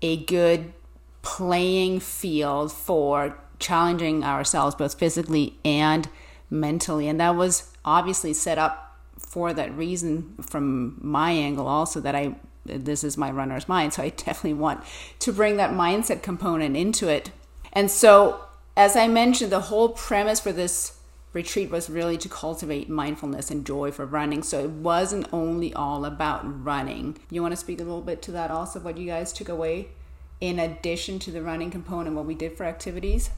a 0.00 0.24
good 0.24 0.72
playing 1.22 2.00
field 2.00 2.72
for 2.72 3.38
challenging 3.58 4.24
ourselves 4.24 4.74
both 4.74 4.98
physically 4.98 5.58
and 5.64 6.08
mentally. 6.50 7.08
And 7.08 7.20
that 7.20 7.36
was 7.36 7.72
obviously 7.84 8.32
set 8.32 8.58
up 8.58 8.93
for 9.26 9.52
that 9.52 9.76
reason 9.76 10.34
from 10.40 10.98
my 11.00 11.30
angle 11.30 11.66
also 11.66 12.00
that 12.00 12.14
I 12.14 12.36
this 12.64 13.04
is 13.04 13.18
my 13.18 13.30
runner's 13.30 13.68
mind 13.68 13.92
so 13.92 14.02
I 14.02 14.08
definitely 14.10 14.54
want 14.54 14.82
to 15.18 15.32
bring 15.32 15.56
that 15.56 15.72
mindset 15.72 16.22
component 16.22 16.76
into 16.76 17.08
it. 17.08 17.30
And 17.72 17.90
so 17.90 18.44
as 18.76 18.96
I 18.96 19.08
mentioned 19.08 19.52
the 19.52 19.60
whole 19.60 19.90
premise 19.90 20.40
for 20.40 20.52
this 20.52 20.98
retreat 21.34 21.70
was 21.70 21.90
really 21.90 22.16
to 22.16 22.28
cultivate 22.28 22.88
mindfulness 22.88 23.50
and 23.50 23.66
joy 23.66 23.90
for 23.90 24.06
running. 24.06 24.42
So 24.42 24.60
it 24.60 24.70
wasn't 24.70 25.26
only 25.32 25.74
all 25.74 26.04
about 26.04 26.64
running. 26.64 27.18
You 27.28 27.42
want 27.42 27.52
to 27.52 27.56
speak 27.56 27.80
a 27.80 27.84
little 27.84 28.02
bit 28.02 28.22
to 28.22 28.32
that 28.32 28.50
also 28.50 28.78
what 28.80 28.96
you 28.96 29.06
guys 29.06 29.32
took 29.32 29.48
away 29.48 29.88
in 30.40 30.58
addition 30.58 31.18
to 31.18 31.30
the 31.30 31.42
running 31.42 31.70
component 31.70 32.16
what 32.16 32.24
we 32.24 32.34
did 32.34 32.56
for 32.56 32.64
activities? 32.64 33.30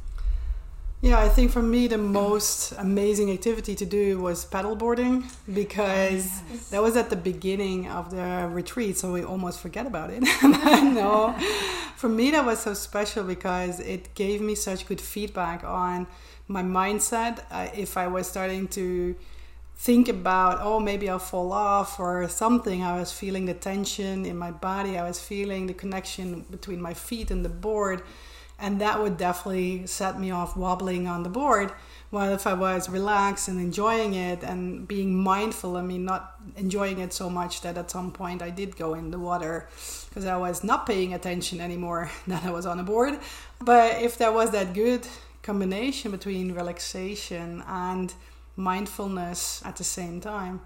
Yeah, 1.02 1.20
I 1.20 1.28
think 1.28 1.50
for 1.50 1.62
me 1.62 1.88
the 1.88 1.98
most 1.98 2.72
amazing 2.72 3.30
activity 3.30 3.74
to 3.74 3.85
do 3.85 4.18
was 4.18 4.46
paddleboarding 4.46 5.24
because 5.52 6.24
yes. 6.50 6.68
that 6.70 6.82
was 6.82 6.96
at 6.96 7.11
the 7.11 7.16
beginning 7.16 7.87
of 7.88 8.11
the 8.11 8.48
retreat, 8.50 8.96
so 8.96 9.12
we 9.12 9.22
almost 9.22 9.61
forget 9.61 9.87
about 9.87 10.11
it. 10.11 10.22
no, 10.42 11.37
for 11.96 12.09
me 12.09 12.30
that 12.30 12.46
was 12.46 12.61
so 12.61 12.72
special 12.72 13.24
because 13.24 13.78
it 13.78 14.14
gave 14.14 14.40
me 14.40 14.54
such 14.54 14.87
good 14.87 15.00
feedback 15.00 15.64
on 15.64 16.06
my 16.48 16.62
mindset. 16.62 17.44
Uh, 17.50 17.68
if 17.74 17.98
I 17.98 18.06
was 18.06 18.26
starting 18.26 18.66
to 18.68 19.14
think 19.76 20.09
about, 20.09 20.61
oh, 20.62 20.80
maybe 20.80 21.11
I'll 21.11 21.18
fall 21.18 21.52
off 21.52 22.00
or 22.00 22.26
something, 22.28 22.82
I 22.82 22.98
was 22.98 23.12
feeling 23.12 23.44
the 23.44 23.54
tension 23.54 24.24
in 24.24 24.38
my 24.38 24.50
body, 24.50 24.96
I 24.96 25.06
was 25.06 25.20
feeling 25.20 25.66
the 25.66 25.74
connection 25.74 26.46
between 26.50 26.80
my 26.80 26.94
feet 26.94 27.30
and 27.30 27.44
the 27.44 27.50
board 27.50 28.02
and 28.58 28.80
that 28.80 29.02
would 29.02 29.16
definitely 29.16 29.86
set 29.86 30.18
me 30.18 30.30
off 30.30 30.56
wobbling 30.56 31.06
on 31.06 31.22
the 31.22 31.28
board 31.28 31.72
while 32.10 32.32
if 32.32 32.46
i 32.46 32.54
was 32.54 32.88
relaxed 32.88 33.48
and 33.48 33.60
enjoying 33.60 34.14
it 34.14 34.42
and 34.42 34.86
being 34.88 35.14
mindful 35.14 35.76
i 35.76 35.82
mean 35.82 36.04
not 36.04 36.36
enjoying 36.56 36.98
it 36.98 37.12
so 37.12 37.28
much 37.28 37.60
that 37.60 37.76
at 37.76 37.90
some 37.90 38.10
point 38.10 38.42
i 38.42 38.50
did 38.50 38.76
go 38.76 38.94
in 38.94 39.10
the 39.10 39.18
water 39.18 39.68
because 40.08 40.24
i 40.24 40.36
was 40.36 40.64
not 40.64 40.86
paying 40.86 41.12
attention 41.12 41.60
anymore 41.60 42.10
that 42.26 42.44
i 42.44 42.50
was 42.50 42.66
on 42.66 42.76
the 42.76 42.82
board. 42.82 43.18
But 43.58 44.02
if 44.02 44.18
there 44.18 44.32
was 44.32 44.50
that 44.50 44.74
good 44.74 45.06
combination 45.42 46.10
between 46.10 46.52
relaxation 46.52 47.62
and 47.66 48.12
mindfulness 48.56 49.62
at 49.64 49.76
the 49.76 49.84
same 49.84 50.20
time 50.20 50.60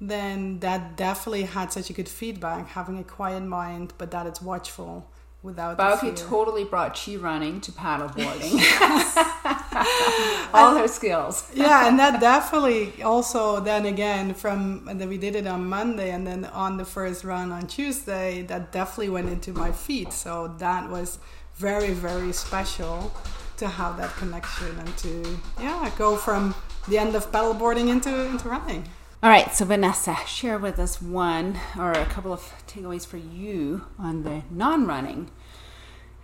then 0.00 0.58
that 0.60 0.96
definitely 0.96 1.42
had 1.42 1.70
such 1.70 1.90
a 1.90 1.92
good 1.92 2.08
feedback 2.08 2.68
having 2.68 2.98
a 2.98 3.04
quiet 3.04 3.42
mind 3.42 3.92
but 3.98 4.10
that 4.10 4.26
it's 4.26 4.40
watchful 4.40 5.06
without 5.42 5.78
Bauke 5.78 6.14
totally 6.16 6.64
brought 6.64 6.94
chi 6.94 7.16
running 7.16 7.60
to 7.62 7.72
paddleboarding. 7.72 8.60
All 10.52 10.76
her 10.76 10.88
skills. 10.88 11.50
yeah, 11.54 11.88
and 11.88 11.98
that 11.98 12.20
definitely 12.20 13.02
also 13.02 13.60
then 13.60 13.86
again 13.86 14.34
from 14.34 14.84
that 14.98 15.08
we 15.08 15.16
did 15.16 15.36
it 15.36 15.46
on 15.46 15.66
Monday 15.66 16.10
and 16.10 16.26
then 16.26 16.44
on 16.46 16.76
the 16.76 16.84
first 16.84 17.24
run 17.24 17.52
on 17.52 17.66
Tuesday, 17.66 18.42
that 18.42 18.72
definitely 18.72 19.10
went 19.10 19.28
into 19.28 19.52
my 19.52 19.72
feet. 19.72 20.12
So 20.12 20.54
that 20.58 20.90
was 20.90 21.18
very, 21.54 21.92
very 21.92 22.32
special 22.32 23.12
to 23.56 23.68
have 23.68 23.96
that 23.98 24.14
connection 24.16 24.78
and 24.78 24.96
to 24.98 25.38
yeah, 25.60 25.90
go 25.96 26.16
from 26.16 26.54
the 26.88 26.98
end 26.98 27.14
of 27.14 27.30
paddleboarding 27.30 27.88
into 27.88 28.26
into 28.26 28.48
running. 28.48 28.84
All 29.22 29.28
right, 29.28 29.52
so 29.52 29.66
Vanessa, 29.66 30.16
share 30.26 30.56
with 30.56 30.78
us 30.78 31.02
one 31.02 31.58
or 31.78 31.92
a 31.92 32.06
couple 32.06 32.32
of 32.32 32.40
takeaways 32.66 33.06
for 33.06 33.18
you 33.18 33.84
on 33.98 34.22
the 34.22 34.44
non 34.50 34.86
running 34.86 35.30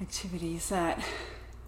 activities 0.00 0.70
that 0.70 1.04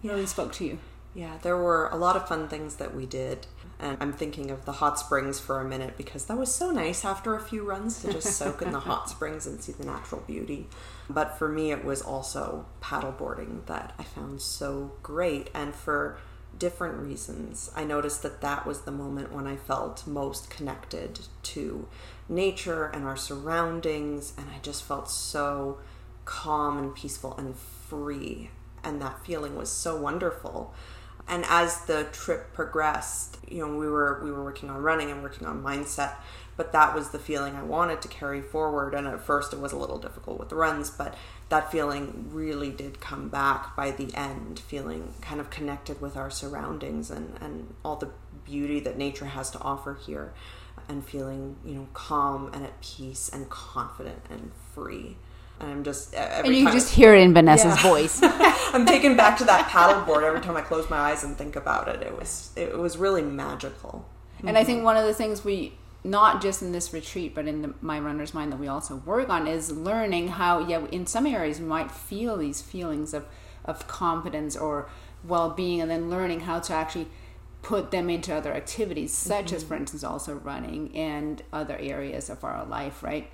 yeah. 0.01 0.13
really 0.13 0.25
spoke 0.25 0.51
to 0.53 0.65
you. 0.65 0.79
Yeah, 1.13 1.37
there 1.43 1.55
were 1.55 1.87
a 1.89 1.97
lot 1.97 2.15
of 2.15 2.27
fun 2.27 2.47
things 2.47 2.77
that 2.77 2.95
we 2.95 3.05
did. 3.05 3.45
And 3.77 3.95
I'm 4.01 4.11
thinking 4.11 4.49
of 4.49 4.65
the 4.65 4.71
hot 4.71 4.97
springs 4.97 5.39
for 5.39 5.61
a 5.61 5.65
minute 5.65 5.97
because 5.97 6.25
that 6.25 6.37
was 6.37 6.51
so 6.51 6.71
nice 6.71 7.05
after 7.05 7.35
a 7.35 7.39
few 7.39 7.63
runs 7.63 8.01
to 8.01 8.11
just 8.11 8.35
soak 8.35 8.63
in 8.63 8.71
the 8.71 8.79
hot 8.79 9.07
springs 9.11 9.45
and 9.45 9.61
see 9.61 9.71
the 9.71 9.85
natural 9.85 10.21
beauty. 10.21 10.67
But 11.11 11.37
for 11.37 11.47
me, 11.47 11.71
it 11.71 11.85
was 11.85 12.01
also 12.01 12.65
paddleboarding 12.81 13.67
that 13.67 13.93
I 13.99 14.03
found 14.03 14.41
so 14.41 14.93
great. 15.03 15.51
And 15.53 15.75
for 15.75 16.17
different 16.57 16.97
reasons. 16.97 17.71
I 17.75 17.83
noticed 17.83 18.23
that 18.23 18.41
that 18.41 18.65
was 18.65 18.81
the 18.81 18.91
moment 18.91 19.31
when 19.31 19.47
I 19.47 19.55
felt 19.55 20.05
most 20.05 20.49
connected 20.49 21.19
to 21.43 21.87
nature 22.27 22.85
and 22.85 23.05
our 23.05 23.17
surroundings, 23.17 24.33
and 24.37 24.47
I 24.49 24.59
just 24.59 24.83
felt 24.83 25.09
so 25.09 25.79
calm 26.25 26.77
and 26.77 26.95
peaceful 26.95 27.35
and 27.37 27.55
free. 27.55 28.51
And 28.83 29.01
that 29.01 29.25
feeling 29.25 29.55
was 29.55 29.69
so 29.69 29.99
wonderful. 29.99 30.73
And 31.27 31.45
as 31.47 31.81
the 31.85 32.07
trip 32.11 32.53
progressed, 32.53 33.37
you 33.47 33.59
know, 33.59 33.77
we 33.77 33.87
were 33.87 34.19
we 34.23 34.31
were 34.31 34.43
working 34.43 34.69
on 34.69 34.81
running 34.81 35.11
and 35.11 35.21
working 35.21 35.45
on 35.45 35.61
mindset, 35.61 36.15
but 36.57 36.71
that 36.71 36.95
was 36.95 37.09
the 37.09 37.19
feeling 37.19 37.55
I 37.55 37.61
wanted 37.61 38.01
to 38.01 38.07
carry 38.07 38.41
forward. 38.41 38.95
And 38.95 39.07
at 39.07 39.21
first, 39.21 39.53
it 39.53 39.59
was 39.59 39.71
a 39.71 39.77
little 39.77 39.99
difficult 39.99 40.39
with 40.39 40.49
the 40.49 40.55
runs, 40.55 40.89
but 40.89 41.15
that 41.49 41.71
feeling 41.71 42.29
really 42.31 42.69
did 42.69 43.01
come 43.01 43.27
back 43.27 43.75
by 43.75 43.91
the 43.91 44.13
end, 44.15 44.59
feeling 44.59 45.13
kind 45.21 45.41
of 45.41 45.49
connected 45.49 45.99
with 45.99 46.15
our 46.15 46.29
surroundings 46.29 47.09
and, 47.09 47.37
and 47.41 47.73
all 47.83 47.95
the 47.95 48.09
beauty 48.45 48.79
that 48.79 48.97
nature 48.97 49.25
has 49.25 49.49
to 49.51 49.59
offer 49.59 49.95
here, 50.05 50.33
and 50.87 51.03
feeling, 51.03 51.57
you 51.65 51.73
know, 51.73 51.87
calm 51.93 52.51
and 52.53 52.63
at 52.63 52.79
peace 52.81 53.29
and 53.29 53.49
confident 53.49 54.21
and 54.29 54.51
free. 54.73 55.17
And 55.59 55.71
I'm 55.71 55.83
just 55.83 56.15
and 56.15 56.55
you 56.55 56.71
just 56.71 56.93
hear 56.93 57.13
it 57.13 57.21
in 57.21 57.33
Vanessa's 57.33 57.75
yeah. 57.75 57.81
voice. 57.81 58.19
I'm 58.23 58.85
taken 58.85 59.17
back 59.17 59.37
to 59.39 59.43
that 59.45 59.67
paddleboard 59.69 60.23
every 60.23 60.39
time 60.39 60.55
I 60.55 60.61
close 60.61 60.89
my 60.89 60.97
eyes 60.97 61.23
and 61.23 61.37
think 61.37 61.55
about 61.55 61.89
it. 61.89 62.01
It 62.01 62.17
was 62.17 62.51
it 62.55 62.77
was 62.77 62.97
really 62.97 63.23
magical. 63.23 64.07
And 64.39 64.49
mm-hmm. 64.49 64.57
I 64.57 64.63
think 64.63 64.83
one 64.85 64.95
of 64.95 65.05
the 65.05 65.13
things 65.13 65.43
we 65.43 65.73
not 66.03 66.41
just 66.41 66.61
in 66.61 66.71
this 66.71 66.93
retreat, 66.93 67.35
but 67.35 67.47
in 67.47 67.61
the, 67.61 67.73
my 67.81 67.99
runner's 67.99 68.33
mind 68.33 68.51
that 68.51 68.59
we 68.59 68.67
also 68.67 68.97
work 68.97 69.29
on 69.29 69.47
is 69.47 69.71
learning 69.71 70.29
how, 70.29 70.59
yeah, 70.59 70.85
in 70.91 71.05
some 71.05 71.25
areas 71.25 71.59
we 71.59 71.65
might 71.65 71.91
feel 71.91 72.37
these 72.37 72.61
feelings 72.61 73.13
of, 73.13 73.25
of 73.65 73.87
confidence 73.87 74.55
or 74.55 74.89
well 75.23 75.49
being, 75.49 75.81
and 75.81 75.91
then 75.91 76.09
learning 76.09 76.41
how 76.41 76.59
to 76.59 76.73
actually 76.73 77.07
put 77.61 77.91
them 77.91 78.09
into 78.09 78.33
other 78.33 78.53
activities, 78.53 79.13
such 79.13 79.47
mm-hmm. 79.47 79.55
as, 79.55 79.63
for 79.63 79.75
instance, 79.75 80.03
also 80.03 80.35
running 80.35 80.95
and 80.95 81.41
other 81.51 81.77
areas 81.77 82.29
of 82.29 82.43
our 82.43 82.65
life, 82.65 83.03
right? 83.03 83.29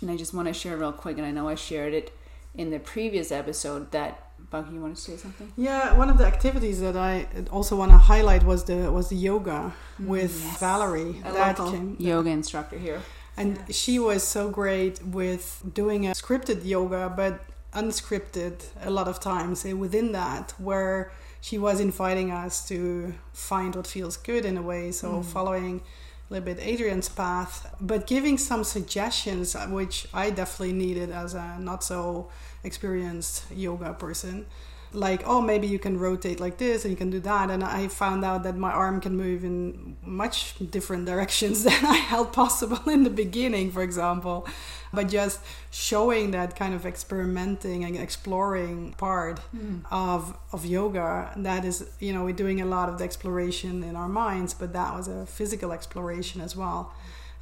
And 0.00 0.10
I 0.10 0.16
just 0.16 0.32
want 0.32 0.48
to 0.48 0.54
share 0.54 0.78
real 0.78 0.92
quick, 0.92 1.18
and 1.18 1.26
I 1.26 1.30
know 1.30 1.48
I 1.48 1.54
shared 1.54 1.92
it 1.92 2.12
in 2.54 2.70
the 2.70 2.78
previous 2.78 3.30
episode 3.30 3.90
that 3.92 4.29
Bauke, 4.52 4.72
you 4.72 4.80
want 4.80 4.96
to 4.96 5.00
say 5.00 5.16
something? 5.16 5.52
Yeah, 5.56 5.96
one 5.96 6.10
of 6.10 6.18
the 6.18 6.26
activities 6.26 6.80
that 6.80 6.96
I 6.96 7.26
also 7.52 7.76
want 7.76 7.92
to 7.92 7.98
highlight 7.98 8.42
was 8.42 8.64
the 8.64 8.90
was 8.90 9.08
the 9.08 9.16
yoga 9.16 9.72
mm, 10.00 10.06
with 10.06 10.42
yes. 10.42 10.58
Valerie. 10.58 11.22
A 11.24 11.32
that 11.32 11.56
came, 11.56 11.96
yoga 11.98 12.30
instructor 12.30 12.78
here. 12.78 13.00
And 13.36 13.56
yeah. 13.56 13.64
she 13.70 13.98
was 13.98 14.22
so 14.24 14.50
great 14.50 15.02
with 15.04 15.62
doing 15.72 16.06
a 16.06 16.10
scripted 16.10 16.64
yoga, 16.64 17.12
but 17.16 17.44
unscripted 17.72 18.64
a 18.82 18.90
lot 18.90 19.06
of 19.06 19.20
times 19.20 19.64
eh, 19.64 19.72
within 19.72 20.10
that, 20.12 20.52
where 20.58 21.12
she 21.40 21.56
was 21.56 21.78
inviting 21.78 22.32
us 22.32 22.66
to 22.68 23.14
find 23.32 23.76
what 23.76 23.86
feels 23.86 24.16
good 24.16 24.44
in 24.44 24.56
a 24.56 24.62
way. 24.62 24.90
So 24.90 25.08
mm. 25.12 25.24
following 25.24 25.80
a 26.28 26.34
little 26.34 26.54
bit 26.54 26.58
Adriene's 26.58 27.08
path, 27.08 27.72
but 27.80 28.06
giving 28.06 28.36
some 28.36 28.64
suggestions, 28.64 29.56
which 29.68 30.06
I 30.12 30.30
definitely 30.30 30.72
needed 30.72 31.10
as 31.10 31.34
a 31.34 31.56
not 31.60 31.82
so 31.84 32.30
experienced 32.64 33.44
yoga 33.50 33.94
person 33.94 34.46
like, 34.92 35.22
oh, 35.24 35.40
maybe 35.40 35.66
you 35.66 35.78
can 35.78 35.98
rotate 35.98 36.40
like 36.40 36.58
this 36.58 36.84
and 36.84 36.90
you 36.90 36.96
can 36.96 37.10
do 37.10 37.20
that. 37.20 37.50
And 37.50 37.62
I 37.62 37.88
found 37.88 38.24
out 38.24 38.42
that 38.42 38.56
my 38.56 38.72
arm 38.72 39.00
can 39.00 39.16
move 39.16 39.44
in 39.44 39.96
much 40.02 40.54
different 40.70 41.06
directions 41.06 41.62
than 41.64 41.84
I 41.84 41.96
held 41.96 42.32
possible 42.32 42.88
in 42.88 43.04
the 43.04 43.10
beginning, 43.10 43.70
for 43.70 43.82
example. 43.82 44.46
But 44.92 45.08
just 45.08 45.40
showing 45.70 46.32
that 46.32 46.56
kind 46.56 46.74
of 46.74 46.84
experimenting 46.84 47.84
and 47.84 47.96
exploring 47.96 48.94
part 48.94 49.40
mm. 49.54 49.82
of, 49.90 50.36
of 50.52 50.66
yoga, 50.66 51.32
that 51.36 51.64
is, 51.64 51.88
you 52.00 52.12
know, 52.12 52.24
we're 52.24 52.32
doing 52.32 52.60
a 52.60 52.66
lot 52.66 52.88
of 52.88 52.98
the 52.98 53.04
exploration 53.04 53.84
in 53.84 53.94
our 53.94 54.08
minds, 54.08 54.52
but 54.54 54.72
that 54.72 54.94
was 54.94 55.06
a 55.06 55.26
physical 55.26 55.70
exploration 55.70 56.40
as 56.40 56.56
well. 56.56 56.92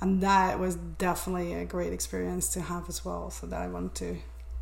And 0.00 0.20
that 0.20 0.60
was 0.60 0.76
definitely 0.76 1.54
a 1.54 1.64
great 1.64 1.92
experience 1.92 2.48
to 2.52 2.60
have 2.60 2.88
as 2.88 3.04
well. 3.04 3.30
So 3.30 3.46
that 3.46 3.60
I 3.60 3.68
want 3.68 3.94
to 3.96 4.18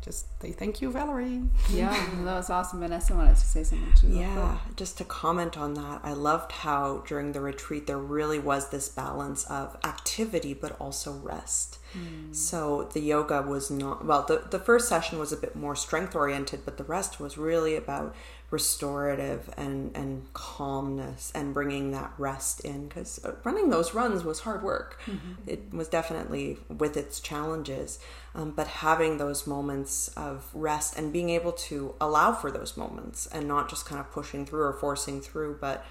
just 0.07 0.41
say 0.41 0.51
thank 0.51 0.81
you, 0.81 0.89
Valerie. 0.89 1.43
Yeah, 1.69 1.91
that 2.23 2.35
was 2.35 2.49
awesome. 2.49 2.79
Vanessa 2.79 3.13
wanted 3.13 3.35
to 3.35 3.41
say 3.41 3.63
something 3.63 3.93
too. 3.93 4.07
Yeah, 4.07 4.57
just 4.75 4.97
to 4.97 5.03
comment 5.03 5.57
on 5.57 5.73
that, 5.75 6.01
I 6.03 6.13
loved 6.13 6.51
how 6.51 7.03
during 7.05 7.33
the 7.33 7.41
retreat 7.41 7.87
there 7.87 7.97
really 7.97 8.39
was 8.39 8.69
this 8.69 8.89
balance 8.89 9.43
of 9.45 9.77
activity 9.83 10.53
but 10.53 10.79
also 10.79 11.13
rest. 11.13 11.79
Mm. 11.93 12.35
So 12.35 12.89
the 12.93 12.99
yoga 12.99 13.41
was 13.41 13.69
not, 13.69 14.05
well, 14.05 14.23
the, 14.23 14.43
the 14.49 14.59
first 14.59 14.89
session 14.89 15.19
was 15.19 15.31
a 15.31 15.37
bit 15.37 15.55
more 15.55 15.75
strength 15.75 16.15
oriented, 16.15 16.61
but 16.65 16.77
the 16.77 16.83
rest 16.83 17.19
was 17.19 17.37
really 17.37 17.75
about 17.75 18.15
restorative 18.49 19.53
and 19.57 19.95
and 19.95 20.31
calmness 20.33 21.33
and 21.35 21.53
bringing 21.53 21.91
that 21.91 22.13
rest 22.17 22.61
in 22.61 22.87
because 22.87 23.19
running 23.43 23.69
those 23.69 23.93
runs 23.93 24.23
was 24.23 24.39
hard 24.39 24.63
work 24.63 25.01
mm-hmm. 25.05 25.33
it 25.45 25.73
was 25.73 25.89
definitely 25.89 26.57
with 26.69 26.95
its 26.95 27.19
challenges 27.19 27.99
um, 28.35 28.51
but 28.51 28.67
having 28.67 29.17
those 29.17 29.45
moments 29.45 30.07
of 30.15 30.49
rest 30.53 30.97
and 30.97 31.11
being 31.11 31.29
able 31.29 31.51
to 31.51 31.93
allow 31.99 32.31
for 32.31 32.49
those 32.49 32.77
moments 32.77 33.27
and 33.27 33.49
not 33.49 33.69
just 33.69 33.85
kind 33.85 33.99
of 33.99 34.09
pushing 34.11 34.45
through 34.45 34.63
or 34.63 34.73
forcing 34.73 35.19
through 35.19 35.57
but 35.59 35.85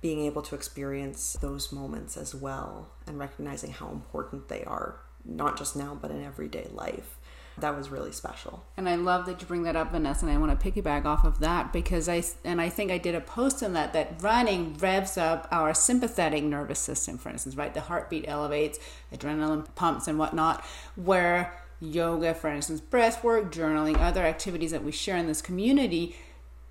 being 0.00 0.24
able 0.24 0.42
to 0.42 0.56
experience 0.56 1.34
those 1.40 1.70
moments 1.70 2.16
as 2.16 2.34
well 2.34 2.88
and 3.06 3.20
recognizing 3.20 3.70
how 3.70 3.88
important 3.88 4.48
they 4.48 4.64
are 4.64 4.96
not 5.24 5.56
just 5.56 5.76
now 5.76 5.96
but 6.00 6.10
in 6.10 6.24
everyday 6.24 6.66
life 6.72 7.19
that 7.58 7.76
was 7.76 7.90
really 7.90 8.12
special. 8.12 8.64
And 8.76 8.88
I 8.88 8.94
love 8.94 9.26
that 9.26 9.40
you 9.40 9.46
bring 9.46 9.64
that 9.64 9.76
up, 9.76 9.92
Vanessa. 9.92 10.26
And 10.26 10.34
I 10.34 10.38
want 10.38 10.58
to 10.58 10.70
piggyback 10.70 11.04
off 11.04 11.24
of 11.24 11.40
that 11.40 11.72
because 11.72 12.08
I 12.08 12.22
and 12.44 12.60
I 12.60 12.68
think 12.68 12.90
I 12.90 12.98
did 12.98 13.14
a 13.14 13.20
post 13.20 13.62
on 13.62 13.72
that 13.74 13.92
that 13.92 14.22
running 14.22 14.76
revs 14.78 15.18
up 15.18 15.48
our 15.50 15.74
sympathetic 15.74 16.44
nervous 16.44 16.78
system, 16.78 17.18
for 17.18 17.28
instance, 17.28 17.56
right? 17.56 17.74
The 17.74 17.82
heartbeat 17.82 18.24
elevates, 18.26 18.78
adrenaline 19.12 19.66
pumps, 19.74 20.08
and 20.08 20.18
whatnot. 20.18 20.64
Where 20.96 21.52
yoga, 21.80 22.34
for 22.34 22.50
instance, 22.50 22.80
breath 22.80 23.24
work, 23.24 23.52
journaling, 23.52 23.98
other 23.98 24.22
activities 24.22 24.70
that 24.70 24.84
we 24.84 24.92
share 24.92 25.16
in 25.16 25.26
this 25.26 25.42
community 25.42 26.16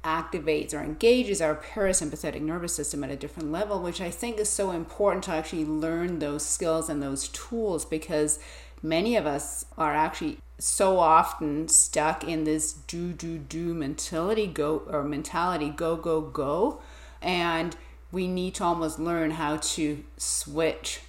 activates 0.03 0.73
or 0.73 0.79
engages 0.79 1.41
our 1.41 1.55
parasympathetic 1.55 2.41
nervous 2.41 2.73
system 2.73 3.03
at 3.03 3.09
a 3.09 3.15
different 3.15 3.51
level, 3.51 3.81
which 3.81 3.99
I 3.99 4.09
think 4.09 4.39
is 4.39 4.49
so 4.49 4.71
important 4.71 5.25
to 5.25 5.31
actually 5.31 5.65
learn 5.65 6.19
those 6.19 6.45
skills 6.45 6.89
and 6.89 7.03
those 7.03 7.27
tools 7.29 7.85
because 7.85 8.39
many 8.81 9.15
of 9.17 9.25
us 9.25 9.65
are 9.77 9.93
actually 9.93 10.37
so 10.59 10.99
often 10.99 11.67
stuck 11.69 12.23
in 12.23 12.43
this 12.43 12.73
do 12.73 13.13
do 13.13 13.37
do 13.37 13.73
mentality 13.73 14.45
go 14.45 14.83
or 14.87 15.03
mentality 15.03 15.69
go 15.69 15.95
go 15.95 16.21
go. 16.21 16.81
And 17.21 17.75
we 18.11 18.27
need 18.27 18.55
to 18.55 18.63
almost 18.63 18.99
learn 18.99 19.31
how 19.31 19.57
to 19.57 20.03
switch 20.17 21.01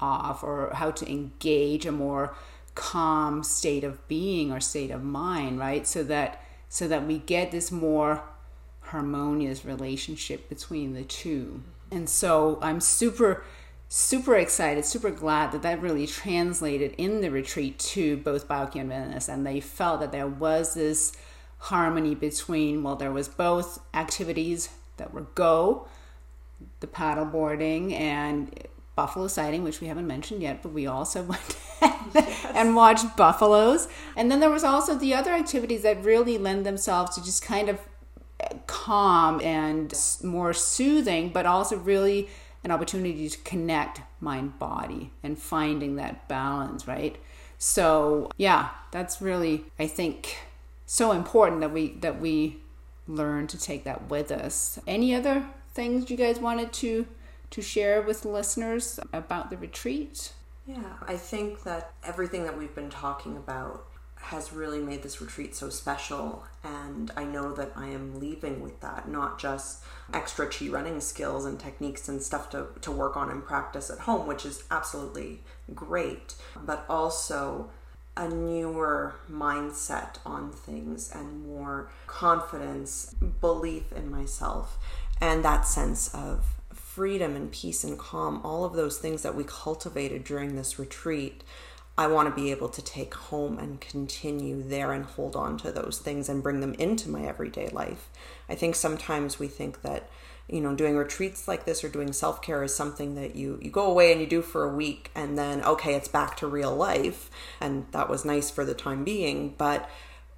off 0.00 0.42
or 0.42 0.70
how 0.74 0.90
to 0.92 1.10
engage 1.10 1.86
a 1.86 1.92
more 1.92 2.34
calm 2.74 3.42
state 3.42 3.84
of 3.84 4.06
being 4.08 4.50
or 4.52 4.60
state 4.60 4.90
of 4.90 5.02
mind 5.02 5.58
right? 5.58 5.86
So 5.86 6.02
that 6.04 6.42
so 6.68 6.88
that 6.88 7.06
we 7.06 7.18
get 7.18 7.50
this 7.50 7.70
more 7.70 8.22
harmonious 8.80 9.64
relationship 9.64 10.48
between 10.48 10.94
the 10.94 11.04
two. 11.04 11.62
And 11.90 12.08
so 12.08 12.58
i'm 12.62 12.80
super 12.80 13.44
super 13.94 14.34
excited, 14.34 14.84
super 14.84 15.12
glad 15.12 15.52
that 15.52 15.62
that 15.62 15.80
really 15.80 16.04
translated 16.04 16.92
in 16.98 17.20
the 17.20 17.30
retreat 17.30 17.78
to 17.78 18.16
both 18.16 18.48
Bauke 18.48 18.74
and 18.74 19.46
they 19.46 19.60
felt 19.60 20.00
that 20.00 20.10
there 20.10 20.26
was 20.26 20.74
this 20.74 21.12
harmony 21.58 22.16
between, 22.16 22.82
well, 22.82 22.96
there 22.96 23.12
was 23.12 23.28
both 23.28 23.78
activities 23.94 24.68
that 24.96 25.14
were 25.14 25.28
go, 25.36 25.86
the 26.80 26.88
paddleboarding, 26.88 27.92
and 27.92 28.66
buffalo 28.96 29.28
sighting, 29.28 29.62
which 29.62 29.80
we 29.80 29.86
haven't 29.86 30.08
mentioned 30.08 30.42
yet, 30.42 30.60
but 30.60 30.72
we 30.72 30.88
also 30.88 31.22
went 31.34 31.56
yes. 31.80 32.46
and 32.52 32.74
watched 32.74 33.16
buffaloes. 33.16 33.86
And 34.16 34.28
then 34.28 34.40
there 34.40 34.50
was 34.50 34.64
also 34.64 34.96
the 34.96 35.14
other 35.14 35.30
activities 35.30 35.82
that 35.82 36.02
really 36.02 36.36
lend 36.36 36.66
themselves 36.66 37.14
to 37.14 37.24
just 37.24 37.44
kind 37.44 37.68
of 37.68 37.78
calm 38.66 39.40
and 39.40 39.94
more 40.24 40.52
soothing, 40.52 41.28
but 41.28 41.46
also 41.46 41.76
really 41.76 42.28
an 42.64 42.70
opportunity 42.70 43.28
to 43.28 43.38
connect 43.38 44.00
mind 44.20 44.58
body 44.58 45.12
and 45.22 45.38
finding 45.38 45.96
that 45.96 46.26
balance, 46.28 46.88
right? 46.88 47.16
So, 47.58 48.30
yeah, 48.36 48.70
that's 48.90 49.22
really 49.22 49.66
I 49.78 49.86
think 49.86 50.38
so 50.86 51.12
important 51.12 51.60
that 51.60 51.72
we 51.72 51.92
that 52.00 52.20
we 52.20 52.58
learn 53.06 53.46
to 53.48 53.58
take 53.58 53.84
that 53.84 54.08
with 54.08 54.30
us. 54.30 54.78
Any 54.86 55.14
other 55.14 55.46
things 55.74 56.10
you 56.10 56.16
guys 56.16 56.38
wanted 56.38 56.72
to 56.74 57.06
to 57.50 57.62
share 57.62 58.02
with 58.02 58.24
listeners 58.24 58.98
about 59.12 59.50
the 59.50 59.56
retreat? 59.56 60.32
Yeah, 60.66 60.94
I 61.06 61.16
think 61.16 61.62
that 61.64 61.92
everything 62.02 62.44
that 62.44 62.56
we've 62.56 62.74
been 62.74 62.90
talking 62.90 63.36
about 63.36 63.86
has 64.24 64.52
really 64.52 64.80
made 64.80 65.02
this 65.02 65.20
retreat 65.20 65.54
so 65.54 65.68
special. 65.68 66.44
And 66.62 67.10
I 67.16 67.24
know 67.24 67.52
that 67.52 67.72
I 67.76 67.88
am 67.88 68.18
leaving 68.18 68.60
with 68.60 68.80
that, 68.80 69.08
not 69.08 69.38
just 69.38 69.84
extra 70.12 70.48
chi 70.48 70.68
running 70.68 71.00
skills 71.00 71.44
and 71.44 71.60
techniques 71.60 72.08
and 72.08 72.22
stuff 72.22 72.48
to, 72.50 72.68
to 72.80 72.90
work 72.90 73.16
on 73.16 73.30
and 73.30 73.44
practice 73.44 73.90
at 73.90 74.00
home, 74.00 74.26
which 74.26 74.46
is 74.46 74.64
absolutely 74.70 75.40
great, 75.74 76.34
but 76.64 76.84
also 76.88 77.70
a 78.16 78.28
newer 78.28 79.16
mindset 79.30 80.16
on 80.24 80.50
things 80.52 81.10
and 81.12 81.46
more 81.46 81.90
confidence, 82.06 83.14
belief 83.40 83.92
in 83.92 84.10
myself, 84.10 84.78
and 85.20 85.44
that 85.44 85.66
sense 85.66 86.14
of 86.14 86.54
freedom 86.72 87.34
and 87.34 87.50
peace 87.50 87.82
and 87.82 87.98
calm, 87.98 88.40
all 88.44 88.64
of 88.64 88.74
those 88.74 88.98
things 88.98 89.22
that 89.22 89.34
we 89.34 89.44
cultivated 89.44 90.22
during 90.22 90.54
this 90.54 90.78
retreat 90.78 91.42
I 91.96 92.08
want 92.08 92.28
to 92.28 92.40
be 92.40 92.50
able 92.50 92.68
to 92.70 92.82
take 92.82 93.14
home 93.14 93.58
and 93.58 93.80
continue 93.80 94.62
there 94.62 94.92
and 94.92 95.04
hold 95.04 95.36
on 95.36 95.56
to 95.58 95.70
those 95.70 95.98
things 95.98 96.28
and 96.28 96.42
bring 96.42 96.60
them 96.60 96.74
into 96.74 97.08
my 97.08 97.22
everyday 97.22 97.68
life. 97.68 98.10
I 98.48 98.56
think 98.56 98.74
sometimes 98.74 99.38
we 99.38 99.46
think 99.46 99.82
that 99.82 100.10
you 100.48 100.60
know 100.60 100.74
doing 100.74 100.96
retreats 100.96 101.48
like 101.48 101.64
this 101.64 101.82
or 101.82 101.88
doing 101.88 102.12
self-care 102.12 102.62
is 102.62 102.74
something 102.74 103.14
that 103.14 103.34
you 103.34 103.58
you 103.62 103.70
go 103.70 103.86
away 103.86 104.12
and 104.12 104.20
you 104.20 104.26
do 104.26 104.42
for 104.42 104.64
a 104.64 104.74
week 104.74 105.10
and 105.14 105.38
then 105.38 105.64
okay 105.64 105.94
it's 105.94 106.08
back 106.08 106.36
to 106.36 106.46
real 106.46 106.74
life 106.74 107.30
and 107.60 107.86
that 107.92 108.10
was 108.10 108.26
nice 108.26 108.50
for 108.50 108.62
the 108.62 108.74
time 108.74 109.04
being 109.04 109.54
but 109.56 109.88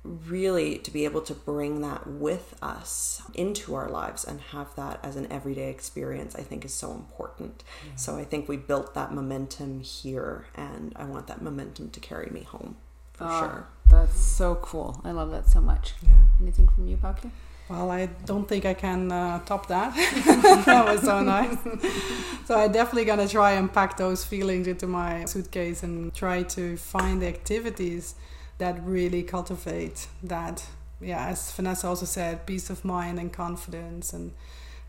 really 0.07 0.79
to 0.79 0.91
be 0.91 1.05
able 1.05 1.21
to 1.21 1.35
bring 1.35 1.81
that 1.83 2.07
with 2.07 2.57
us 2.63 3.23
into 3.35 3.75
our 3.75 3.89
lives 3.89 4.25
and 4.25 4.41
have 4.41 4.75
that 4.77 5.01
as 5.03 5.17
an 5.17 5.31
everyday 5.31 5.71
experience 5.71 6.35
i 6.37 6.43
think 6.43 6.65
is 6.65 6.73
so 6.73 6.93
important. 6.93 7.65
Yeah. 7.87 7.97
so 7.97 8.17
i 8.17 8.25
think 8.25 8.49
we 8.49 8.57
built 8.57 8.95
that 8.95 9.13
momentum 9.13 9.81
here 9.81 10.47
and 10.55 10.93
i 10.97 11.05
want 11.05 11.27
that 11.27 11.43
momentum 11.43 11.91
to 11.91 12.01
carry 12.01 12.31
me 12.31 12.43
home 12.43 12.77
for 13.13 13.25
oh, 13.25 13.41
sure. 13.41 13.67
that's 13.89 14.21
so 14.21 14.57
cool. 14.57 15.01
I 15.03 15.11
love 15.13 15.31
that 15.31 15.49
so 15.49 15.61
much. 15.61 15.95
Yeah. 16.03 16.11
Anything 16.41 16.69
from 16.69 16.87
you 16.87 16.99
Bauke? 16.99 17.31
well 17.69 17.91
i 17.91 18.07
don't 18.25 18.47
think 18.49 18.65
i 18.65 18.75
can 18.75 19.11
uh, 19.11 19.41
top 19.45 19.67
that. 19.67 19.93
That 20.67 20.85
was 20.87 21.03
so 21.03 21.21
nice. 21.21 21.59
So 22.47 22.59
i'm 22.59 22.73
definitely 22.73 23.07
gonna 23.07 23.29
try 23.29 23.53
and 23.53 23.73
pack 23.73 23.97
those 23.97 24.25
feelings 24.25 24.67
into 24.67 24.87
my 24.87 25.25
suitcase 25.25 25.83
and 25.83 26.15
try 26.15 26.43
to 26.45 26.77
find 26.77 27.23
the 27.23 27.27
activities 27.27 28.15
that 28.59 28.83
really 28.85 29.23
cultivate 29.23 30.09
that. 30.23 30.67
Yeah 31.01 31.27
as 31.27 31.53
vanessa 31.53 31.87
also 31.89 32.07
said 32.07 32.47
peace 32.47 32.71
of 32.71 32.85
mind 32.85 33.19
and 33.19 33.31
confidence 33.33 34.15
and 34.15 34.33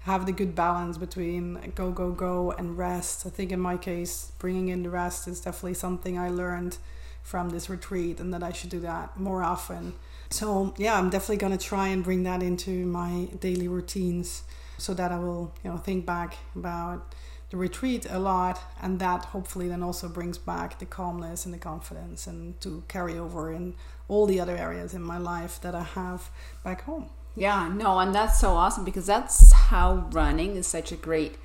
have 0.01 0.25
the 0.25 0.32
good 0.32 0.56
balance 0.56 0.97
between 0.97 1.73
go 1.75 1.91
go 1.91 2.12
go 2.12 2.51
and 2.51 2.77
rest. 2.77 3.25
I 3.25 3.30
think 3.30 3.51
in 3.51 3.60
my 3.60 3.75
case 3.77 4.32
bringing 4.39 4.69
in 4.69 4.84
the 4.84 4.89
rest 4.89 5.27
is 5.27 5.41
definitely 5.41 5.73
something 5.73 6.17
i 6.17 6.30
learned 6.30 6.77
from 7.23 7.49
this 7.49 7.69
retreat 7.69 8.21
and 8.21 8.34
that 8.34 8.41
i 8.41 8.53
should 8.53 8.69
do 8.69 8.80
that 8.80 9.19
more 9.19 9.43
often. 9.43 9.93
So 10.30 10.73
yeah 10.77 10.97
i'm 10.97 11.10
definitely 11.10 11.38
going 11.38 11.58
to 11.58 11.63
try 11.73 11.89
and 11.89 12.03
bring 12.03 12.23
that 12.23 12.41
into 12.41 12.86
my 12.86 13.27
daily 13.41 13.67
routines 13.67 14.43
so 14.77 14.93
that 14.93 15.12
i 15.12 15.17
will 15.19 15.51
you 15.63 15.71
know 15.71 15.77
think 15.77 16.06
back 16.06 16.38
about 16.56 17.13
the 17.49 17.57
retreat 17.57 18.05
a 18.10 18.19
lot 18.19 18.62
and 18.81 18.99
that 18.99 19.25
hopefully 19.25 19.67
then 19.67 19.81
also 19.81 20.10
brings 20.10 20.38
back 20.38 20.79
the 20.79 20.86
calmness 20.86 21.45
and 21.45 21.53
the 21.53 21.57
confidence 21.60 22.27
and 22.27 22.60
to 22.62 22.83
carry 22.88 23.17
over 23.17 23.51
in 23.51 23.73
all 24.07 24.25
the 24.25 24.39
other 24.39 24.57
areas 24.57 24.93
in 24.93 25.01
my 25.01 25.17
life 25.17 25.60
that 25.62 25.75
I 25.75 25.83
have 25.83 26.29
back 26.63 26.81
home. 26.83 27.10
Yeah, 27.36 27.69
no, 27.73 27.99
and 27.99 28.15
that's 28.15 28.39
so 28.39 28.55
awesome 28.55 28.83
because 28.83 29.05
that's 29.05 29.53
how 29.53 30.07
running 30.12 30.55
is 30.55 30.65
such 30.65 30.91
a 30.91 30.95
great 30.95 31.36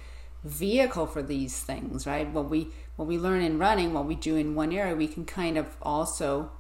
vehicle 0.42 1.06
for 1.06 1.22
these 1.22 1.60
things, 1.60 2.06
right? 2.06 2.28
What 2.28 2.48
we 2.48 2.68
what 2.96 3.08
we 3.08 3.18
learn 3.18 3.42
in 3.42 3.58
running, 3.58 3.92
what 3.92 4.06
we 4.06 4.14
do 4.14 4.36
in 4.36 4.54
one 4.54 4.72
area, 4.72 4.94
we 4.94 5.08
can 5.08 5.24
kind 5.24 5.56
of 5.56 5.76
also 5.82 6.50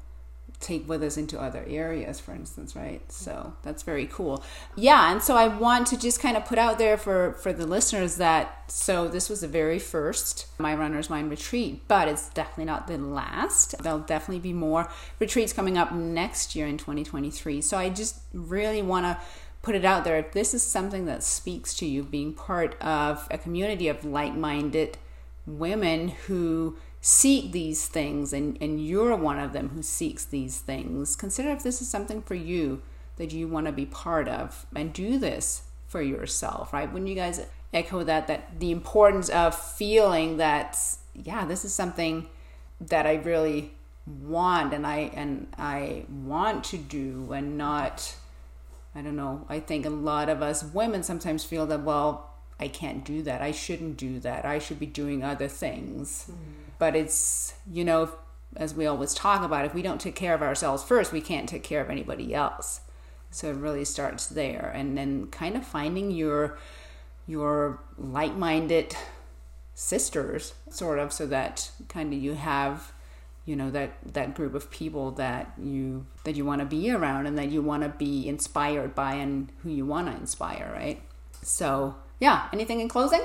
take 0.62 0.88
with 0.88 1.02
us 1.02 1.16
into 1.16 1.40
other 1.40 1.64
areas, 1.68 2.20
for 2.20 2.32
instance, 2.32 2.74
right? 2.74 3.06
Mm. 3.06 3.12
So 3.12 3.52
that's 3.62 3.82
very 3.82 4.06
cool. 4.06 4.42
Yeah, 4.76 5.12
and 5.12 5.22
so 5.22 5.36
I 5.36 5.48
want 5.48 5.86
to 5.88 5.98
just 5.98 6.20
kind 6.20 6.36
of 6.36 6.44
put 6.44 6.58
out 6.58 6.78
there 6.78 6.96
for 6.96 7.34
for 7.34 7.52
the 7.52 7.66
listeners 7.66 8.16
that 8.16 8.70
so 8.70 9.08
this 9.08 9.28
was 9.28 9.40
the 9.40 9.48
very 9.48 9.78
first 9.78 10.46
My 10.58 10.74
Runner's 10.74 11.10
Mind 11.10 11.30
retreat, 11.30 11.82
but 11.88 12.08
it's 12.08 12.28
definitely 12.30 12.64
not 12.64 12.86
the 12.86 12.98
last. 12.98 13.76
There'll 13.82 13.98
definitely 13.98 14.40
be 14.40 14.52
more 14.52 14.88
retreats 15.18 15.52
coming 15.52 15.76
up 15.76 15.92
next 15.92 16.56
year 16.56 16.66
in 16.66 16.78
2023. 16.78 17.60
So 17.60 17.76
I 17.76 17.90
just 17.90 18.20
really 18.32 18.80
want 18.80 19.04
to 19.04 19.18
put 19.62 19.74
it 19.74 19.84
out 19.84 20.04
there. 20.04 20.18
If 20.18 20.32
this 20.32 20.54
is 20.54 20.62
something 20.62 21.06
that 21.06 21.22
speaks 21.22 21.74
to 21.74 21.86
you, 21.86 22.02
being 22.02 22.32
part 22.32 22.80
of 22.80 23.28
a 23.30 23.38
community 23.38 23.88
of 23.88 24.04
like-minded 24.04 24.98
women 25.46 26.08
who 26.26 26.76
seek 27.04 27.50
these 27.50 27.88
things 27.88 28.32
and, 28.32 28.56
and 28.60 28.80
you're 28.86 29.16
one 29.16 29.40
of 29.40 29.52
them 29.52 29.70
who 29.70 29.82
seeks 29.82 30.24
these 30.24 30.60
things, 30.60 31.16
consider 31.16 31.50
if 31.50 31.62
this 31.64 31.82
is 31.82 31.88
something 31.88 32.22
for 32.22 32.36
you 32.36 32.80
that 33.16 33.32
you 33.32 33.48
want 33.48 33.66
to 33.66 33.72
be 33.72 33.84
part 33.84 34.28
of 34.28 34.64
and 34.74 34.92
do 34.92 35.18
this 35.18 35.64
for 35.88 36.00
yourself, 36.00 36.72
right? 36.72 36.90
When 36.92 37.08
you 37.08 37.16
guys 37.16 37.44
echo 37.74 38.04
that, 38.04 38.28
that 38.28 38.60
the 38.60 38.70
importance 38.70 39.28
of 39.28 39.52
feeling 39.52 40.36
that, 40.36 40.78
yeah, 41.12 41.44
this 41.44 41.64
is 41.64 41.74
something 41.74 42.28
that 42.80 43.04
I 43.04 43.14
really 43.14 43.72
want 44.06 44.72
and 44.72 44.86
I 44.86 45.10
and 45.14 45.46
I 45.58 46.04
want 46.08 46.64
to 46.64 46.76
do 46.76 47.32
and 47.32 47.56
not 47.56 48.16
I 48.94 49.00
don't 49.00 49.14
know. 49.16 49.46
I 49.48 49.60
think 49.60 49.86
a 49.86 49.90
lot 49.90 50.28
of 50.28 50.42
us 50.42 50.62
women 50.62 51.02
sometimes 51.02 51.42
feel 51.42 51.66
that 51.66 51.82
well, 51.82 52.30
I 52.60 52.68
can't 52.68 53.04
do 53.04 53.22
that. 53.22 53.42
I 53.42 53.50
shouldn't 53.50 53.96
do 53.96 54.20
that. 54.20 54.44
I 54.44 54.60
should 54.60 54.78
be 54.78 54.86
doing 54.86 55.24
other 55.24 55.48
things. 55.48 56.30
Mm-hmm 56.30 56.61
but 56.82 56.96
it's, 56.96 57.54
you 57.70 57.84
know, 57.84 58.10
as 58.56 58.74
we 58.74 58.86
always 58.86 59.14
talk 59.14 59.44
about, 59.44 59.64
if 59.64 59.72
we 59.72 59.82
don't 59.82 60.00
take 60.00 60.16
care 60.16 60.34
of 60.34 60.42
ourselves 60.42 60.82
first, 60.82 61.12
we 61.12 61.20
can't 61.20 61.48
take 61.48 61.62
care 61.62 61.80
of 61.80 61.88
anybody 61.88 62.34
else. 62.34 62.80
So 63.30 63.50
it 63.50 63.54
really 63.54 63.84
starts 63.84 64.26
there. 64.26 64.72
And 64.74 64.98
then 64.98 65.28
kind 65.28 65.54
of 65.54 65.64
finding 65.64 66.10
your 66.10 66.58
your 67.28 67.78
like-minded 67.96 68.96
sisters 69.76 70.54
sort 70.70 70.98
of 70.98 71.12
so 71.12 71.24
that 71.26 71.70
kind 71.88 72.12
of 72.12 72.20
you 72.20 72.34
have 72.34 72.92
you 73.46 73.54
know 73.54 73.70
that 73.70 73.92
that 74.04 74.34
group 74.34 74.52
of 74.52 74.68
people 74.68 75.12
that 75.12 75.52
you 75.62 76.04
that 76.24 76.34
you 76.34 76.44
want 76.44 76.58
to 76.62 76.66
be 76.66 76.90
around 76.90 77.28
and 77.28 77.38
that 77.38 77.48
you 77.48 77.62
want 77.62 77.84
to 77.84 77.90
be 77.90 78.26
inspired 78.26 78.92
by 78.92 79.14
and 79.14 79.52
who 79.62 79.70
you 79.70 79.86
want 79.86 80.08
to 80.08 80.16
inspire 80.16 80.68
right 80.74 81.00
so 81.42 81.94
yeah 82.18 82.48
anything 82.52 82.80
in 82.80 82.88
closing 82.88 83.22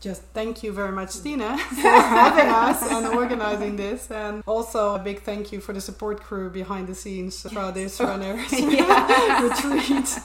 just 0.00 0.22
thank 0.32 0.62
you 0.62 0.72
very 0.72 0.92
much, 0.92 1.10
Stine, 1.10 1.40
for 1.58 1.88
having 1.88 2.48
us 2.48 2.90
and 2.90 3.06
organizing 3.06 3.76
this. 3.76 4.10
And 4.10 4.42
also 4.46 4.94
a 4.94 4.98
big 4.98 5.22
thank 5.22 5.52
you 5.52 5.60
for 5.60 5.72
the 5.74 5.80
support 5.80 6.22
crew 6.22 6.48
behind 6.50 6.88
the 6.88 6.94
scenes 6.94 7.42
for 7.42 7.70
this 7.70 8.00
runners 8.10 8.50
retreat. 8.52 10.18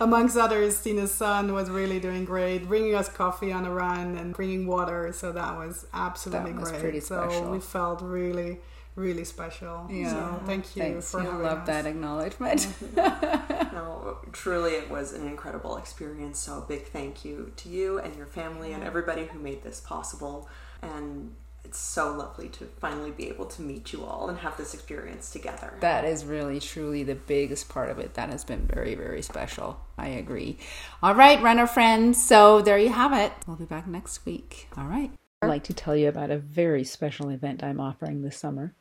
Amongst 0.00 0.36
others, 0.36 0.76
Stine's 0.76 1.10
son 1.10 1.54
was 1.54 1.70
really 1.70 1.98
doing 2.00 2.24
great, 2.24 2.68
bringing 2.68 2.94
us 2.94 3.08
coffee 3.08 3.50
on 3.50 3.64
a 3.64 3.70
run 3.70 4.16
and 4.18 4.34
bringing 4.34 4.66
water. 4.66 5.12
So 5.12 5.32
that 5.32 5.56
was 5.56 5.86
absolutely 5.94 6.52
that 6.52 6.60
was 6.60 6.72
great. 6.72 7.02
So 7.02 7.48
we 7.50 7.60
felt 7.60 8.02
really 8.02 8.58
really 8.96 9.24
special. 9.24 9.88
Yeah. 9.90 10.10
So 10.10 10.42
thank 10.46 10.76
you 10.76 10.82
Thanks. 10.82 11.10
for 11.10 11.20
I 11.20 11.24
love 11.26 11.60
us. 11.60 11.66
that 11.66 11.86
acknowledgement. 11.86 12.68
no, 12.96 14.18
truly 14.32 14.72
it 14.72 14.90
was 14.90 15.12
an 15.12 15.26
incredible 15.26 15.76
experience. 15.76 16.38
So 16.38 16.58
a 16.58 16.60
big 16.60 16.86
thank 16.88 17.24
you 17.24 17.52
to 17.56 17.68
you 17.68 17.98
and 17.98 18.14
your 18.16 18.26
family 18.26 18.72
and 18.72 18.84
everybody 18.84 19.26
who 19.26 19.38
made 19.38 19.62
this 19.62 19.80
possible. 19.80 20.48
And 20.82 21.34
it's 21.64 21.78
so 21.78 22.12
lovely 22.12 22.48
to 22.50 22.66
finally 22.78 23.10
be 23.10 23.28
able 23.28 23.46
to 23.46 23.62
meet 23.62 23.92
you 23.92 24.04
all 24.04 24.28
and 24.28 24.38
have 24.38 24.56
this 24.56 24.74
experience 24.74 25.30
together. 25.30 25.74
That 25.80 26.04
is 26.04 26.24
really 26.24 26.60
truly 26.60 27.02
the 27.02 27.14
biggest 27.14 27.68
part 27.68 27.90
of 27.90 27.98
it. 27.98 28.14
That 28.14 28.28
has 28.28 28.44
been 28.44 28.66
very, 28.72 28.94
very 28.94 29.22
special. 29.22 29.80
I 29.98 30.08
agree. 30.08 30.58
All 31.02 31.14
right, 31.14 31.42
runner 31.42 31.66
friends. 31.66 32.22
So 32.22 32.60
there 32.60 32.78
you 32.78 32.90
have 32.90 33.12
it. 33.12 33.32
We'll 33.46 33.56
be 33.56 33.64
back 33.64 33.86
next 33.86 34.24
week. 34.26 34.68
All 34.76 34.84
right. 34.84 35.10
I'd 35.42 35.48
like 35.48 35.64
to 35.64 35.74
tell 35.74 35.96
you 35.96 36.08
about 36.08 36.30
a 36.30 36.38
very 36.38 36.84
special 36.84 37.28
event 37.28 37.62
I'm 37.62 37.80
offering 37.80 38.22
this 38.22 38.36
summer. 38.36 38.72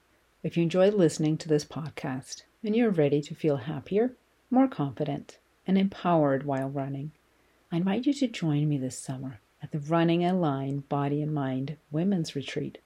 If 0.43 0.57
you 0.57 0.63
enjoy 0.63 0.89
listening 0.89 1.37
to 1.37 1.47
this 1.47 1.63
podcast 1.63 2.43
and 2.65 2.75
you're 2.75 2.89
ready 2.89 3.21
to 3.21 3.33
feel 3.33 3.55
happier, 3.55 4.11
more 4.51 4.67
confident, 4.67 5.37
and 5.65 5.77
empowered 5.77 6.43
while 6.43 6.67
running, 6.67 7.13
I 7.71 7.77
invite 7.77 8.05
you 8.05 8.13
to 8.15 8.27
join 8.27 8.67
me 8.67 8.77
this 8.77 8.99
summer 8.99 9.39
at 9.61 9.71
the 9.71 9.79
Running 9.79 10.25
Aligned 10.25 10.89
Body 10.89 11.21
and 11.21 11.33
Mind 11.33 11.77
Women's 11.91 12.35
Retreat 12.35 12.79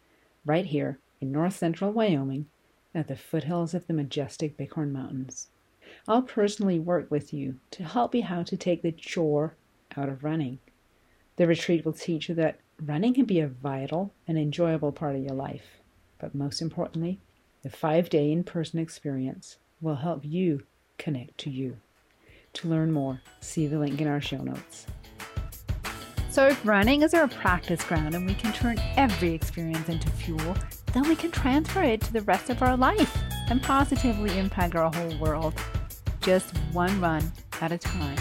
right 0.46 0.66
here 0.66 1.00
in 1.20 1.32
north 1.32 1.56
central 1.56 1.92
Wyoming 1.92 2.46
at 2.94 3.08
the 3.08 3.16
foothills 3.16 3.74
of 3.74 3.88
the 3.88 3.94
majestic 3.94 4.56
Bighorn 4.56 4.94
Mountains. 4.94 5.48
I'll 6.08 6.22
personally 6.22 6.78
work 6.78 7.10
with 7.10 7.34
you 7.34 7.60
to 7.72 7.84
help 7.84 8.14
you 8.14 8.22
how 8.22 8.44
to 8.44 8.56
take 8.56 8.84
the 8.84 8.92
chore 8.92 9.56
out 9.98 10.10
of 10.10 10.24
running. 10.24 10.60
The 11.38 11.48
retreat 11.48 11.86
will 11.86 11.94
teach 11.94 12.30
you 12.30 12.36
that 12.36 12.60
running 12.80 13.16
can 13.16 13.26
be 13.26 13.40
a 13.40 13.48
vital 13.48 14.14
and 14.28 14.38
enjoyable 14.38 14.92
part 14.92 15.16
of 15.16 15.24
your 15.24 15.34
life, 15.34 15.82
but 16.20 16.36
most 16.36 16.62
importantly, 16.62 17.20
the 17.68 17.76
five 17.76 18.10
day 18.10 18.32
in 18.32 18.46
person 18.46 18.80
experience 18.80 19.58
will 19.82 19.98
help 19.98 20.24
you 20.24 20.64
connect 20.98 21.38
to 21.38 21.50
you. 21.50 21.76
To 22.54 22.70
learn 22.70 22.94
more, 22.94 23.22
see 23.42 23.68
the 23.68 23.78
link 23.78 24.00
in 24.00 24.08
our 24.08 24.22
show 24.22 24.38
notes. 24.38 24.88
So, 26.30 26.48
if 26.48 26.66
running 26.66 27.02
is 27.02 27.14
our 27.14 27.28
practice 27.28 27.84
ground 27.84 28.16
and 28.16 28.26
we 28.26 28.36
can 28.36 28.54
turn 28.54 28.80
every 28.96 29.34
experience 29.34 29.90
into 29.90 30.10
fuel, 30.12 30.56
then 30.94 31.10
we 31.10 31.16
can 31.18 31.30
transfer 31.30 31.84
it 31.84 32.00
to 32.02 32.14
the 32.14 32.22
rest 32.22 32.50
of 32.50 32.62
our 32.62 32.78
life 32.78 33.22
and 33.50 33.62
positively 33.62 34.40
impact 34.40 34.76
our 34.76 34.90
whole 34.90 35.18
world, 35.20 35.54
just 36.22 36.56
one 36.72 37.02
run 37.02 37.34
at 37.60 37.74
a 37.74 37.78
time. 37.78 38.18